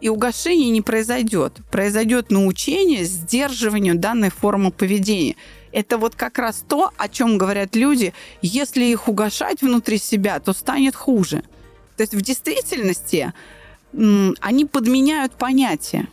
и 0.00 0.08
угошение 0.08 0.70
не 0.70 0.82
произойдет. 0.82 1.60
Произойдет 1.70 2.30
научение 2.30 3.04
сдерживанию 3.04 3.94
данной 3.94 4.30
формы 4.30 4.70
поведения. 4.70 5.36
Это 5.72 5.96
вот 5.96 6.14
как 6.14 6.38
раз 6.38 6.64
то, 6.68 6.90
о 6.98 7.08
чем 7.08 7.38
говорят 7.38 7.74
люди. 7.74 8.12
Если 8.42 8.84
их 8.84 9.08
угошать 9.08 9.62
внутри 9.62 9.98
себя, 9.98 10.40
то 10.40 10.52
станет 10.52 10.94
хуже. 10.94 11.42
То 11.96 12.02
есть 12.02 12.14
в 12.14 12.20
действительности 12.20 13.32
они 14.40 14.64
подменяют 14.64 15.32
понятия. 15.32 16.08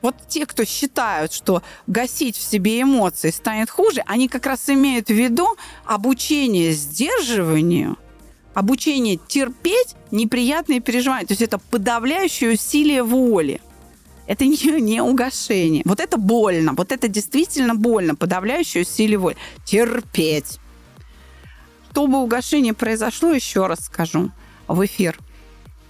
Вот 0.00 0.16
те, 0.28 0.46
кто 0.46 0.64
считают, 0.64 1.32
что 1.32 1.62
гасить 1.86 2.36
в 2.36 2.42
себе 2.42 2.82
эмоции 2.82 3.30
станет 3.30 3.70
хуже, 3.70 4.02
они 4.06 4.26
как 4.28 4.46
раз 4.46 4.68
имеют 4.68 5.08
в 5.08 5.12
виду 5.12 5.46
обучение 5.84 6.72
сдерживанию, 6.72 7.96
обучение 8.52 9.18
терпеть 9.28 9.94
неприятные 10.10 10.80
переживания. 10.80 11.26
То 11.26 11.32
есть 11.32 11.42
это 11.42 11.58
подавляющее 11.58 12.52
усилие 12.52 13.04
воли. 13.04 13.60
Это 14.26 14.44
не, 14.44 14.56
не 14.80 15.00
угошение. 15.00 15.82
Вот 15.84 16.00
это 16.00 16.16
больно. 16.16 16.72
Вот 16.76 16.90
это 16.90 17.06
действительно 17.06 17.76
больно. 17.76 18.16
Подавляющее 18.16 18.82
усилие 18.82 19.18
воли. 19.18 19.36
Терпеть. 19.64 20.58
Чтобы 21.92 22.18
угошение 22.22 22.74
произошло, 22.74 23.30
еще 23.32 23.66
раз 23.66 23.84
скажу 23.84 24.30
в 24.66 24.84
эфир, 24.84 25.18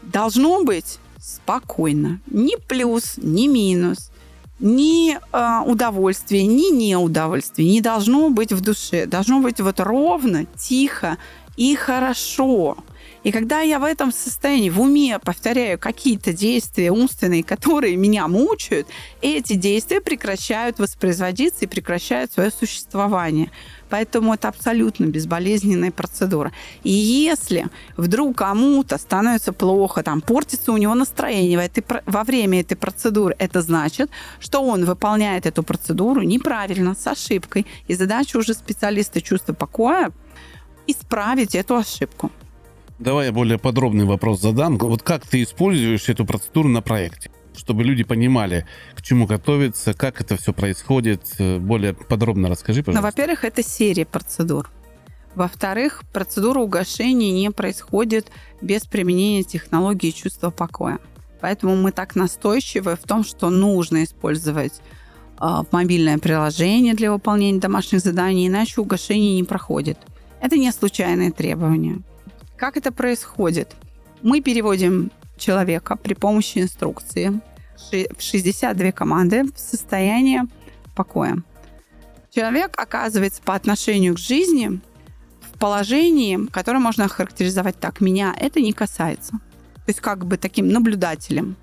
должно 0.02 0.64
быть 0.64 0.98
спокойно. 1.20 2.20
Ни 2.26 2.56
плюс, 2.56 3.14
ни 3.16 3.46
минус, 3.46 4.10
ни 4.58 5.16
э, 5.16 5.60
удовольствие, 5.66 6.46
ни 6.46 6.72
неудовольствие 6.72 7.68
не 7.68 7.80
должно 7.80 8.30
быть 8.30 8.52
в 8.52 8.60
душе. 8.60 9.06
Должно 9.06 9.40
быть 9.40 9.60
вот 9.60 9.80
ровно, 9.80 10.46
тихо 10.56 11.18
и 11.56 11.74
хорошо. 11.74 12.76
И 13.24 13.30
когда 13.30 13.60
я 13.60 13.78
в 13.78 13.84
этом 13.84 14.12
состоянии, 14.12 14.68
в 14.68 14.80
уме 14.80 15.18
повторяю 15.20 15.78
какие-то 15.78 16.32
действия 16.32 16.90
умственные, 16.90 17.44
которые 17.44 17.96
меня 17.96 18.26
мучают, 18.26 18.88
эти 19.20 19.54
действия 19.54 20.00
прекращают 20.00 20.78
воспроизводиться 20.80 21.64
и 21.64 21.68
прекращают 21.68 22.32
свое 22.32 22.50
существование. 22.50 23.50
Поэтому 23.90 24.34
это 24.34 24.48
абсолютно 24.48 25.04
безболезненная 25.04 25.92
процедура. 25.92 26.50
И 26.82 26.90
если 26.90 27.66
вдруг 27.96 28.38
кому-то 28.38 28.98
становится 28.98 29.52
плохо, 29.52 30.02
там 30.02 30.20
портится 30.20 30.72
у 30.72 30.76
него 30.76 30.94
настроение 30.94 31.58
в 31.58 31.60
этой, 31.60 31.84
во 32.06 32.24
время 32.24 32.60
этой 32.60 32.74
процедуры, 32.74 33.36
это 33.38 33.62
значит, 33.62 34.10
что 34.40 34.62
он 34.62 34.84
выполняет 34.84 35.46
эту 35.46 35.62
процедуру 35.62 36.22
неправильно, 36.22 36.94
с 36.94 37.06
ошибкой. 37.06 37.66
И 37.86 37.94
задача 37.94 38.36
уже 38.38 38.54
специалиста 38.54 39.20
чувства 39.20 39.52
покоя 39.52 40.10
исправить 40.86 41.54
эту 41.54 41.76
ошибку. 41.76 42.32
Давай 43.02 43.26
я 43.26 43.32
более 43.32 43.58
подробный 43.58 44.04
вопрос 44.04 44.40
задам. 44.40 44.78
Вот 44.78 45.02
как 45.02 45.26
ты 45.26 45.42
используешь 45.42 46.08
эту 46.08 46.24
процедуру 46.24 46.68
на 46.68 46.82
проекте? 46.82 47.32
Чтобы 47.56 47.82
люди 47.82 48.04
понимали, 48.04 48.64
к 48.94 49.02
чему 49.02 49.26
готовиться, 49.26 49.92
как 49.92 50.20
это 50.20 50.36
все 50.36 50.52
происходит. 50.52 51.22
Более 51.58 51.94
подробно 51.94 52.48
расскажи, 52.48 52.78
Ну, 52.80 52.84
пожалуйста. 52.84 53.02
во-первых, 53.10 53.44
это 53.44 53.64
серия 53.64 54.06
процедур. 54.06 54.70
Во-вторых, 55.34 56.04
процедура 56.12 56.60
угошения 56.60 57.32
не 57.32 57.50
происходит 57.50 58.30
без 58.60 58.82
применения 58.82 59.42
технологии 59.42 60.10
чувства 60.12 60.50
покоя. 60.50 61.00
Поэтому 61.40 61.74
мы 61.74 61.90
так 61.90 62.14
настойчивы 62.14 62.94
в 62.94 63.02
том, 63.02 63.24
что 63.24 63.50
нужно 63.50 64.04
использовать 64.04 64.74
э, 65.40 65.44
мобильное 65.72 66.18
приложение 66.18 66.94
для 66.94 67.10
выполнения 67.10 67.58
домашних 67.58 67.98
заданий, 68.00 68.46
иначе 68.46 68.80
угошение 68.80 69.34
не 69.34 69.42
проходит. 69.42 69.98
Это 70.40 70.56
не 70.56 70.70
случайное 70.70 71.32
требование. 71.32 72.02
Как 72.62 72.76
это 72.76 72.92
происходит? 72.92 73.74
Мы 74.22 74.40
переводим 74.40 75.10
человека 75.36 75.96
при 75.96 76.14
помощи 76.14 76.58
инструкции 76.58 77.40
в 77.90 78.22
62 78.22 78.92
команды 78.92 79.42
в 79.52 79.58
состояние 79.58 80.44
покоя. 80.94 81.42
Человек 82.30 82.80
оказывается 82.80 83.42
по 83.42 83.56
отношению 83.56 84.14
к 84.14 84.20
жизни 84.20 84.80
в 85.40 85.58
положении, 85.58 86.46
которое 86.52 86.78
можно 86.78 87.06
охарактеризовать 87.06 87.80
так. 87.80 88.00
Меня 88.00 88.32
это 88.38 88.60
не 88.60 88.72
касается. 88.72 89.32
То 89.32 89.88
есть 89.88 89.98
как 89.98 90.24
бы 90.24 90.36
таким 90.36 90.68
наблюдателем 90.68 91.56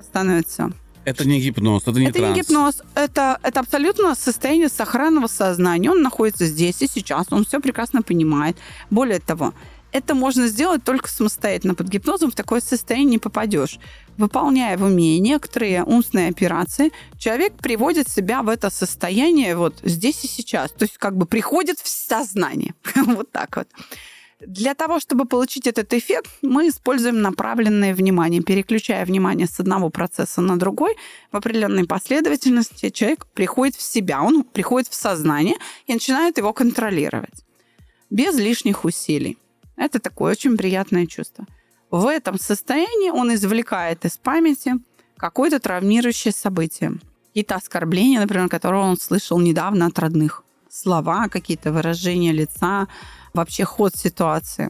становится. 0.00 0.70
Это 1.04 1.26
не 1.26 1.40
гипноз, 1.40 1.82
это 1.88 1.98
не 1.98 2.06
это 2.06 2.18
транс. 2.20 2.36
не 2.36 2.42
гипноз, 2.42 2.82
это, 2.94 3.40
это 3.42 3.58
абсолютно 3.58 4.14
состояние 4.14 4.68
сохранного 4.68 5.26
сознания. 5.26 5.90
Он 5.90 6.02
находится 6.02 6.46
здесь 6.46 6.82
и 6.82 6.86
сейчас, 6.86 7.26
он 7.32 7.44
все 7.44 7.58
прекрасно 7.58 8.02
понимает. 8.02 8.56
Более 8.90 9.18
того, 9.18 9.54
это 9.92 10.14
можно 10.14 10.48
сделать 10.48 10.84
только 10.84 11.08
самостоятельно. 11.08 11.74
Под 11.74 11.88
гипнозом 11.88 12.30
в 12.30 12.34
такое 12.34 12.60
состояние 12.60 13.12
не 13.12 13.18
попадешь. 13.18 13.78
Выполняя 14.16 14.76
в 14.76 14.82
уме 14.82 15.18
некоторые 15.18 15.84
умственные 15.84 16.30
операции, 16.30 16.92
человек 17.18 17.54
приводит 17.54 18.08
себя 18.08 18.42
в 18.42 18.48
это 18.48 18.70
состояние 18.70 19.56
вот 19.56 19.76
здесь 19.82 20.24
и 20.24 20.28
сейчас. 20.28 20.72
То 20.72 20.84
есть 20.84 20.98
как 20.98 21.16
бы 21.16 21.26
приходит 21.26 21.78
в 21.78 21.88
сознание. 21.88 22.74
вот 22.94 23.30
так 23.30 23.56
вот. 23.56 23.68
Для 24.40 24.74
того, 24.74 25.00
чтобы 25.00 25.26
получить 25.26 25.66
этот 25.66 25.92
эффект, 25.92 26.30
мы 26.40 26.68
используем 26.68 27.20
направленное 27.20 27.94
внимание. 27.94 28.42
Переключая 28.42 29.04
внимание 29.04 29.46
с 29.46 29.60
одного 29.60 29.90
процесса 29.90 30.40
на 30.40 30.58
другой, 30.58 30.96
в 31.30 31.36
определенной 31.36 31.86
последовательности 31.86 32.88
человек 32.88 33.26
приходит 33.34 33.76
в 33.76 33.82
себя, 33.82 34.22
он 34.22 34.44
приходит 34.44 34.88
в 34.88 34.94
сознание 34.94 35.56
и 35.86 35.92
начинает 35.92 36.38
его 36.38 36.54
контролировать. 36.54 37.44
Без 38.08 38.34
лишних 38.38 38.84
усилий. 38.84 39.36
Это 39.80 39.98
такое 39.98 40.32
очень 40.32 40.58
приятное 40.58 41.06
чувство. 41.06 41.46
В 41.90 42.06
этом 42.06 42.38
состоянии 42.38 43.08
он 43.08 43.32
извлекает 43.32 44.04
из 44.04 44.18
памяти 44.18 44.74
какое-то 45.16 45.58
травмирующее 45.58 46.32
событие. 46.32 46.92
Какие-то 47.28 47.54
оскорбления, 47.54 48.20
например, 48.20 48.50
которые 48.50 48.82
он 48.82 48.98
слышал 48.98 49.40
недавно 49.40 49.86
от 49.86 49.98
родных. 49.98 50.44
Слова, 50.68 51.28
какие-то 51.28 51.72
выражения 51.72 52.30
лица, 52.30 52.88
вообще 53.32 53.64
ход 53.64 53.96
ситуации. 53.96 54.68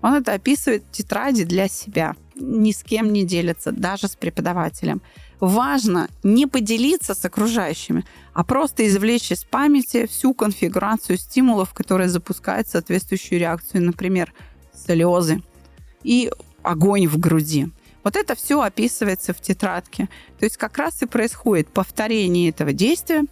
Он 0.00 0.14
это 0.14 0.32
описывает 0.32 0.84
в 0.84 0.90
тетради 0.90 1.44
для 1.44 1.68
себя. 1.68 2.16
Ни 2.34 2.72
с 2.72 2.82
кем 2.82 3.12
не 3.12 3.26
делится, 3.26 3.72
даже 3.72 4.08
с 4.08 4.16
преподавателем. 4.16 5.02
Важно 5.40 6.08
не 6.22 6.46
поделиться 6.46 7.14
с 7.14 7.24
окружающими, 7.24 8.04
а 8.32 8.44
просто 8.44 8.86
извлечь 8.86 9.30
из 9.30 9.44
памяти 9.44 10.06
всю 10.06 10.34
конфигурацию 10.34 11.18
стимулов, 11.18 11.74
которые 11.74 12.08
запускают 12.08 12.68
соответствующую 12.68 13.40
реакцию, 13.40 13.84
например, 13.84 14.32
слезы 14.74 15.42
и 16.02 16.30
огонь 16.62 17.06
в 17.06 17.18
груди. 17.18 17.68
Вот 18.04 18.16
это 18.16 18.36
все 18.36 18.60
описывается 18.60 19.34
в 19.34 19.40
тетрадке. 19.40 20.08
То 20.38 20.44
есть 20.44 20.56
как 20.56 20.78
раз 20.78 21.02
и 21.02 21.06
происходит 21.06 21.68
повторение 21.68 22.50
этого 22.50 22.72
действия 22.72 23.24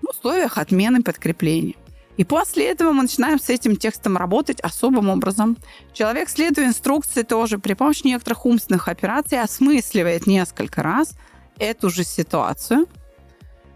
в 0.00 0.08
условиях 0.08 0.56
отмены 0.56 1.02
подкрепления. 1.02 1.74
И 2.20 2.24
после 2.24 2.66
этого 2.66 2.92
мы 2.92 3.04
начинаем 3.04 3.40
с 3.40 3.48
этим 3.48 3.76
текстом 3.76 4.18
работать 4.18 4.60
особым 4.60 5.08
образом. 5.08 5.56
Человек, 5.94 6.28
следуя 6.28 6.66
инструкции, 6.66 7.22
тоже 7.22 7.58
при 7.58 7.72
помощи 7.72 8.06
некоторых 8.06 8.44
умственных 8.44 8.88
операций 8.88 9.40
осмысливает 9.40 10.26
несколько 10.26 10.82
раз 10.82 11.14
эту 11.58 11.88
же 11.88 12.04
ситуацию. 12.04 12.88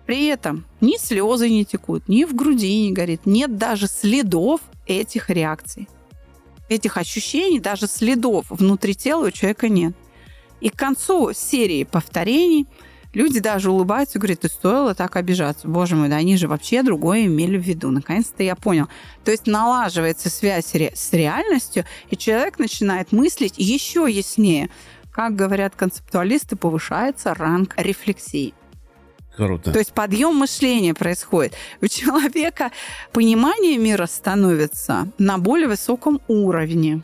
При 0.04 0.26
этом 0.26 0.66
ни 0.82 0.98
слезы 0.98 1.48
не 1.48 1.64
текут, 1.64 2.06
ни 2.06 2.24
в 2.24 2.34
груди 2.34 2.82
не 2.82 2.92
горит, 2.92 3.22
нет 3.24 3.56
даже 3.56 3.86
следов 3.86 4.60
этих 4.86 5.30
реакций. 5.30 5.88
Этих 6.68 6.98
ощущений, 6.98 7.60
даже 7.60 7.86
следов 7.86 8.44
внутри 8.50 8.94
тела 8.94 9.28
у 9.28 9.30
человека 9.30 9.70
нет. 9.70 9.94
И 10.60 10.68
к 10.68 10.76
концу 10.76 11.32
серии 11.32 11.84
повторений– 11.84 12.66
Люди 13.14 13.40
даже 13.40 13.70
улыбаются 13.70 14.18
и 14.18 14.20
говорят, 14.20 14.44
и 14.44 14.48
стоило 14.48 14.94
так 14.94 15.16
обижаться. 15.16 15.68
Боже 15.68 15.96
мой, 15.96 16.08
да 16.08 16.16
они 16.16 16.36
же 16.36 16.48
вообще 16.48 16.82
другое 16.82 17.26
имели 17.26 17.56
в 17.56 17.62
виду. 17.62 17.90
Наконец-то 17.90 18.42
я 18.42 18.56
понял. 18.56 18.88
То 19.24 19.30
есть 19.30 19.46
налаживается 19.46 20.28
связь 20.28 20.66
с 20.66 21.12
реальностью, 21.12 21.84
и 22.10 22.16
человек 22.16 22.58
начинает 22.58 23.12
мыслить 23.12 23.54
еще 23.56 24.06
яснее. 24.10 24.68
Как 25.12 25.36
говорят 25.36 25.74
концептуалисты, 25.76 26.56
повышается 26.56 27.34
ранг 27.34 27.74
рефлексии. 27.76 28.52
Круто. 29.36 29.72
То 29.72 29.78
есть 29.78 29.92
подъем 29.92 30.36
мышления 30.36 30.94
происходит. 30.94 31.54
У 31.80 31.86
человека 31.86 32.70
понимание 33.12 33.78
мира 33.78 34.06
становится 34.06 35.08
на 35.18 35.38
более 35.38 35.68
высоком 35.68 36.20
уровне. 36.28 37.02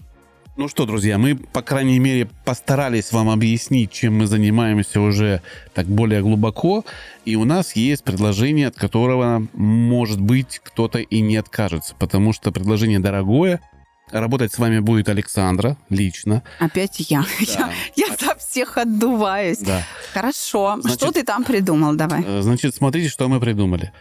Ну 0.61 0.69
что, 0.69 0.85
друзья, 0.85 1.17
мы, 1.17 1.37
по 1.37 1.63
крайней 1.63 1.99
мере, 1.99 2.29
постарались 2.45 3.13
вам 3.13 3.31
объяснить, 3.31 3.93
чем 3.93 4.19
мы 4.19 4.27
занимаемся 4.27 5.01
уже 5.01 5.41
так 5.73 5.87
более 5.87 6.21
глубоко. 6.21 6.85
И 7.25 7.35
у 7.35 7.47
нас 7.47 7.75
есть 7.77 8.05
предложение, 8.05 8.67
от 8.67 8.77
которого, 8.77 9.47
может 9.55 10.21
быть, 10.21 10.61
кто-то 10.63 10.99
и 10.99 11.21
не 11.23 11.39
откажется, 11.39 11.95
потому 11.99 12.35
что 12.35 12.53
предложение 12.53 13.01
дорогое. 13.01 13.63
Работать 14.11 14.53
с 14.53 14.59
вами 14.59 14.81
будет 14.81 15.09
Александра 15.09 15.79
лично. 15.89 16.43
Опять 16.59 17.01
я. 17.09 17.25
Да. 17.57 17.71
Я, 17.97 18.09
я 18.09 18.17
за 18.17 18.35
всех 18.35 18.77
отдуваюсь. 18.77 19.61
Да. 19.61 19.83
Хорошо. 20.13 20.77
Значит, 20.79 21.01
что 21.01 21.11
ты 21.11 21.23
там 21.23 21.43
придумал? 21.43 21.95
Давай. 21.95 22.23
Э, 22.23 22.43
значит, 22.43 22.75
смотрите, 22.75 23.09
что 23.09 23.29
мы 23.29 23.41
придумали. 23.41 23.93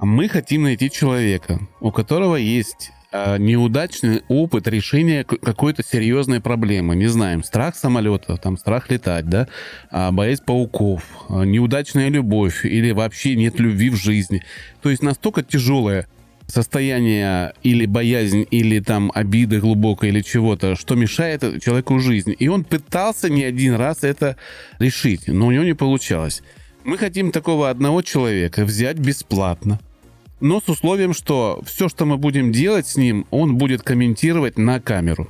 Мы 0.00 0.28
хотим 0.28 0.64
найти 0.64 0.90
человека, 0.90 1.60
у 1.78 1.92
которого 1.92 2.34
есть 2.34 2.90
а, 2.90 3.03
неудачный 3.38 4.22
опыт 4.28 4.66
решения 4.66 5.24
какой-то 5.24 5.84
серьезной 5.84 6.40
проблемы. 6.40 6.96
Не 6.96 7.06
знаем, 7.06 7.44
страх 7.44 7.76
самолета, 7.76 8.36
там 8.36 8.58
страх 8.58 8.90
летать, 8.90 9.28
да, 9.28 9.46
а, 9.90 10.10
боязнь 10.10 10.42
пауков, 10.44 11.02
а, 11.28 11.44
неудачная 11.44 12.08
любовь 12.08 12.64
или 12.64 12.90
вообще 12.90 13.36
нет 13.36 13.60
любви 13.60 13.90
в 13.90 13.96
жизни. 13.96 14.42
То 14.82 14.90
есть 14.90 15.02
настолько 15.02 15.42
тяжелое 15.42 16.08
состояние 16.46 17.54
или 17.62 17.86
боязнь, 17.86 18.46
или 18.50 18.80
там 18.80 19.10
обида 19.14 19.60
глубокая, 19.60 20.10
или 20.10 20.20
чего-то, 20.20 20.76
что 20.76 20.94
мешает 20.94 21.40
человеку 21.62 21.98
жизни. 22.00 22.34
И 22.34 22.48
он 22.48 22.64
пытался 22.64 23.30
не 23.30 23.44
один 23.44 23.74
раз 23.74 24.02
это 24.02 24.36
решить, 24.78 25.28
но 25.28 25.46
у 25.46 25.52
него 25.52 25.64
не 25.64 25.74
получалось. 25.74 26.42
Мы 26.84 26.98
хотим 26.98 27.32
такого 27.32 27.70
одного 27.70 28.02
человека 28.02 28.64
взять 28.64 28.98
бесплатно, 28.98 29.80
но 30.40 30.60
с 30.60 30.68
условием, 30.68 31.14
что 31.14 31.60
все, 31.64 31.88
что 31.88 32.04
мы 32.04 32.16
будем 32.16 32.52
делать 32.52 32.86
с 32.86 32.96
ним, 32.96 33.26
он 33.30 33.56
будет 33.56 33.82
комментировать 33.82 34.58
на 34.58 34.80
камеру. 34.80 35.28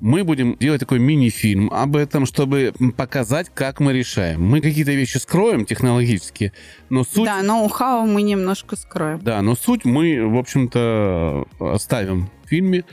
Мы 0.00 0.24
будем 0.24 0.56
делать 0.58 0.80
такой 0.80 0.98
мини-фильм 0.98 1.70
об 1.72 1.94
этом, 1.94 2.26
чтобы 2.26 2.72
показать, 2.96 3.50
как 3.54 3.78
мы 3.78 3.92
решаем. 3.92 4.42
Мы 4.42 4.60
какие-то 4.60 4.90
вещи 4.90 5.18
скроем 5.18 5.64
технологически, 5.64 6.52
но 6.90 7.04
суть... 7.04 7.24
Да, 7.24 7.40
ноу-хау 7.42 8.06
мы 8.06 8.22
немножко 8.22 8.74
скроем. 8.76 9.20
Да, 9.22 9.40
но 9.42 9.54
суть 9.54 9.84
мы, 9.84 10.26
в 10.26 10.36
общем-то, 10.36 11.46
оставим 11.60 12.30
в 12.44 12.48
фильме. 12.48 12.84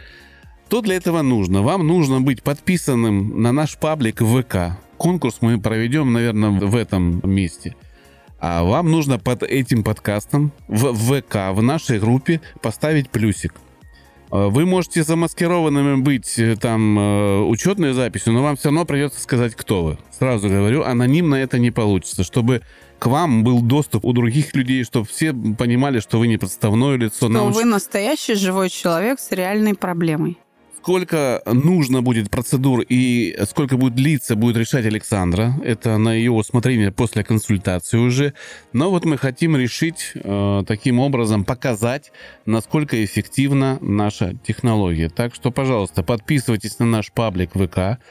Что 0.68 0.82
для 0.82 0.98
этого 0.98 1.24
нужно? 1.24 1.64
Вам 1.64 1.88
нужно 1.88 2.22
быть 2.22 2.44
подписанным 2.44 3.42
на 3.42 3.52
наш 3.52 3.76
паблик 3.78 4.22
ВК. 4.22 4.80
Конкурс 4.98 5.38
мы 5.42 5.60
проведем, 5.60 6.14
наверное, 6.14 6.52
в 6.52 6.76
этом 6.76 7.22
месте– 7.24 7.76
а 8.40 8.64
вам 8.64 8.90
нужно 8.90 9.20
под 9.20 9.44
этим 9.44 9.84
подкастом 9.84 10.52
в 10.68 10.94
ВК, 10.94 11.54
в 11.54 11.62
нашей 11.62 12.00
группе 12.00 12.42
поставить 12.62 13.10
плюсик. 13.10 13.54
А, 14.32 14.50
вы 14.50 14.66
можете 14.66 15.04
замаскированными 15.04 16.02
быть 16.02 16.38
э, 16.38 16.56
там 16.56 16.98
э, 17.00 17.40
учетной 17.42 17.94
записью, 17.94 18.34
но 18.34 18.44
вам 18.44 18.56
все 18.56 18.70
равно 18.70 18.86
придется 18.86 19.20
сказать, 19.22 19.56
кто 19.56 19.84
вы. 19.84 19.98
Сразу 20.18 20.48
говорю, 20.50 20.84
анонимно 20.84 21.36
это 21.36 21.60
не 21.60 21.72
получится, 21.72 22.24
чтобы 22.24 22.62
к 23.00 23.08
вам 23.08 23.44
был 23.44 23.62
доступ 23.62 24.06
у 24.06 24.14
других 24.14 24.54
людей, 24.56 24.84
чтобы 24.84 25.08
все 25.08 25.34
понимали, 25.34 26.00
что 26.00 26.20
вы 26.20 26.28
не 26.28 26.38
подставное 26.38 26.96
лицо. 26.98 27.18
Что 27.18 27.30
науч... 27.30 27.56
вы 27.56 27.66
настоящий 27.66 28.36
живой 28.36 28.70
человек 28.70 29.20
с 29.20 29.32
реальной 29.32 29.74
проблемой 29.74 30.38
сколько 30.82 31.42
нужно 31.46 32.02
будет 32.02 32.30
процедур 32.30 32.82
и 32.88 33.38
сколько 33.50 33.76
будет 33.76 33.96
длиться, 33.96 34.36
будет 34.36 34.56
решать 34.56 34.86
Александра. 34.86 35.54
Это 35.64 35.98
на 35.98 36.14
ее 36.14 36.32
усмотрение 36.32 36.92
после 36.92 37.24
консультации 37.24 37.98
уже. 37.98 38.34
Но 38.72 38.90
вот 38.90 39.04
мы 39.04 39.18
хотим 39.18 39.58
решить 39.58 40.12
э, 40.16 40.64
таким 40.66 41.00
образом, 41.00 41.44
показать, 41.44 42.12
насколько 42.46 43.04
эффективна 43.04 43.78
наша 43.82 44.36
технология. 44.48 45.10
Так 45.10 45.36
что, 45.36 45.52
пожалуйста, 45.52 46.02
подписывайтесь 46.02 46.80
на 46.80 46.86
наш 46.86 47.12
паблик 47.12 47.52
ВК. 47.52 48.02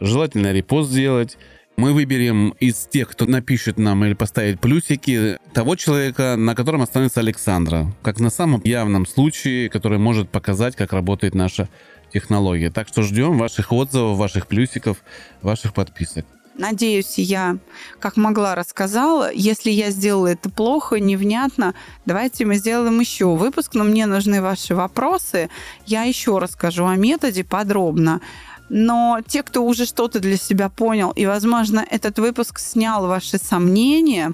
Желательно 0.00 0.52
репост 0.52 0.90
сделать. 0.90 1.36
Мы 1.76 1.92
выберем 1.92 2.56
из 2.58 2.88
тех, 2.88 3.08
кто 3.08 3.26
напишет 3.26 3.78
нам 3.78 4.04
или 4.04 4.14
поставит 4.14 4.60
плюсики, 4.60 5.38
того 5.52 5.76
человека, 5.76 6.34
на 6.36 6.56
котором 6.56 6.82
останется 6.82 7.20
Александра. 7.20 7.94
Как 8.02 8.18
на 8.18 8.30
самом 8.30 8.62
явном 8.64 9.06
случае, 9.06 9.68
который 9.68 9.98
может 9.98 10.28
показать, 10.28 10.74
как 10.74 10.92
работает 10.92 11.36
наша 11.36 11.68
технология. 12.12 12.70
Так 12.70 12.88
что 12.88 13.02
ждем 13.02 13.38
ваших 13.38 13.72
отзывов, 13.72 14.18
ваших 14.18 14.46
плюсиков, 14.46 14.98
ваших 15.42 15.74
подписок. 15.74 16.24
Надеюсь, 16.58 17.18
я 17.18 17.58
как 18.00 18.16
могла 18.16 18.56
рассказала. 18.56 19.32
Если 19.32 19.70
я 19.70 19.90
сделала 19.90 20.26
это 20.26 20.50
плохо, 20.50 20.98
невнятно, 20.98 21.72
давайте 22.04 22.44
мы 22.44 22.56
сделаем 22.56 22.98
еще 22.98 23.26
выпуск, 23.26 23.74
но 23.74 23.84
мне 23.84 24.06
нужны 24.06 24.42
ваши 24.42 24.74
вопросы. 24.74 25.50
Я 25.86 26.02
еще 26.02 26.38
расскажу 26.38 26.84
о 26.84 26.96
методе 26.96 27.44
подробно. 27.44 28.20
Но 28.68 29.20
те, 29.26 29.44
кто 29.44 29.64
уже 29.64 29.86
что-то 29.86 30.18
для 30.18 30.36
себя 30.36 30.68
понял, 30.68 31.12
и, 31.12 31.26
возможно, 31.26 31.86
этот 31.88 32.18
выпуск 32.18 32.58
снял 32.58 33.06
ваши 33.06 33.38
сомнения, 33.38 34.32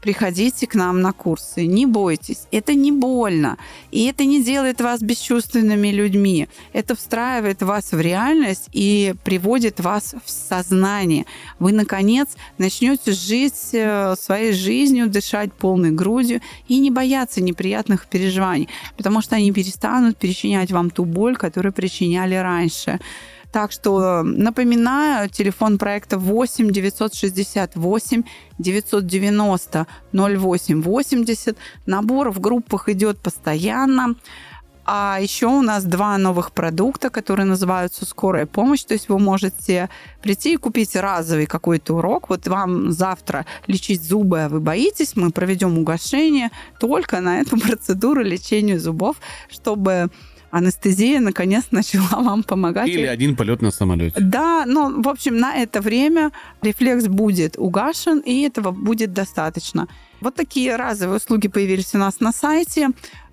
приходите 0.00 0.66
к 0.66 0.74
нам 0.74 1.00
на 1.00 1.12
курсы. 1.12 1.66
Не 1.66 1.86
бойтесь. 1.86 2.46
Это 2.50 2.74
не 2.74 2.92
больно. 2.92 3.56
И 3.90 4.06
это 4.06 4.24
не 4.24 4.42
делает 4.42 4.80
вас 4.80 5.00
бесчувственными 5.00 5.88
людьми. 5.88 6.48
Это 6.72 6.94
встраивает 6.94 7.62
вас 7.62 7.92
в 7.92 8.00
реальность 8.00 8.68
и 8.72 9.14
приводит 9.24 9.80
вас 9.80 10.14
в 10.24 10.30
сознание. 10.30 11.24
Вы, 11.58 11.72
наконец, 11.72 12.28
начнете 12.58 13.12
жить 13.12 13.70
э, 13.72 14.14
своей 14.20 14.52
жизнью, 14.52 15.08
дышать 15.08 15.52
полной 15.52 15.90
грудью 15.90 16.40
и 16.68 16.78
не 16.78 16.90
бояться 16.90 17.42
неприятных 17.42 18.06
переживаний, 18.06 18.68
потому 18.96 19.20
что 19.20 19.36
они 19.36 19.52
перестанут 19.52 20.16
причинять 20.16 20.70
вам 20.70 20.90
ту 20.90 21.04
боль, 21.04 21.36
которую 21.36 21.72
причиняли 21.72 22.34
раньше. 22.34 22.98
Так 23.52 23.72
что 23.72 24.22
напоминаю, 24.22 25.30
телефон 25.30 25.78
проекта 25.78 26.18
8 26.18 26.70
968 26.70 28.22
990 28.58 29.86
08 30.12 30.82
80. 30.82 31.56
Набор 31.86 32.30
в 32.30 32.40
группах 32.40 32.88
идет 32.88 33.18
постоянно. 33.18 34.16
А 34.90 35.18
еще 35.20 35.48
у 35.48 35.60
нас 35.60 35.84
два 35.84 36.16
новых 36.16 36.50
продукта, 36.52 37.10
которые 37.10 37.44
называются 37.44 38.06
«Скорая 38.06 38.46
помощь». 38.46 38.84
То 38.84 38.94
есть 38.94 39.10
вы 39.10 39.18
можете 39.18 39.90
прийти 40.22 40.54
и 40.54 40.56
купить 40.56 40.96
разовый 40.96 41.44
какой-то 41.44 41.96
урок. 41.96 42.30
Вот 42.30 42.48
вам 42.48 42.90
завтра 42.90 43.44
лечить 43.66 44.02
зубы, 44.02 44.40
а 44.40 44.48
вы 44.48 44.60
боитесь, 44.60 45.14
мы 45.14 45.30
проведем 45.30 45.78
угошение 45.78 46.50
только 46.80 47.20
на 47.20 47.40
эту 47.40 47.60
процедуру 47.60 48.22
лечения 48.22 48.78
зубов, 48.78 49.16
чтобы 49.50 50.08
анестезия 50.50 51.20
наконец 51.20 51.66
начала 51.70 52.22
вам 52.22 52.42
помогать. 52.42 52.88
Или 52.88 53.06
один 53.06 53.36
полет 53.36 53.62
на 53.62 53.70
самолете. 53.70 54.20
Да, 54.20 54.64
ну, 54.66 55.02
в 55.02 55.08
общем, 55.08 55.38
на 55.38 55.54
это 55.54 55.80
время 55.80 56.30
рефлекс 56.62 57.06
будет 57.06 57.56
угашен, 57.58 58.18
и 58.20 58.42
этого 58.42 58.70
будет 58.70 59.12
достаточно. 59.12 59.88
Вот 60.20 60.34
такие 60.34 60.76
разовые 60.76 61.18
услуги 61.18 61.48
появились 61.48 61.94
у 61.94 61.98
нас 61.98 62.20
на 62.20 62.32
сайте. 62.32 62.88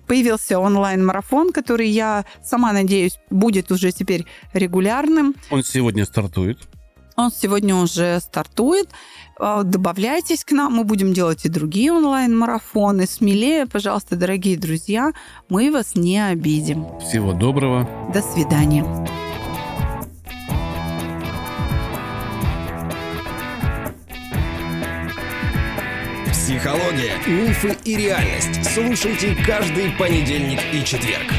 Появился 0.06 0.60
онлайн-марафон, 0.60 1.52
который, 1.52 1.88
я 1.88 2.24
сама 2.42 2.72
надеюсь, 2.72 3.18
будет 3.28 3.72
уже 3.72 3.90
теперь 3.90 4.24
регулярным. 4.52 5.34
Он 5.50 5.64
сегодня 5.64 6.04
стартует. 6.04 6.58
Он 7.16 7.32
сегодня 7.32 7.74
уже 7.74 8.20
стартует. 8.20 8.88
А, 9.38 9.62
добавляйтесь 9.62 10.44
к 10.44 10.52
нам, 10.52 10.74
мы 10.74 10.84
будем 10.84 11.12
делать 11.12 11.44
и 11.44 11.48
другие 11.48 11.92
онлайн-марафоны. 11.92 13.06
Смелее, 13.06 13.66
пожалуйста, 13.66 14.16
дорогие 14.16 14.56
друзья, 14.56 15.12
мы 15.48 15.70
вас 15.70 15.94
не 15.94 16.18
обидим. 16.18 16.86
Всего 17.00 17.32
доброго. 17.32 17.88
До 18.14 18.22
свидания. 18.22 18.84
Психология, 26.30 27.16
мифы 27.26 27.76
и 27.84 27.96
реальность. 27.96 28.64
Слушайте 28.72 29.36
каждый 29.44 29.90
понедельник 29.98 30.60
и 30.72 30.84
четверг. 30.84 31.32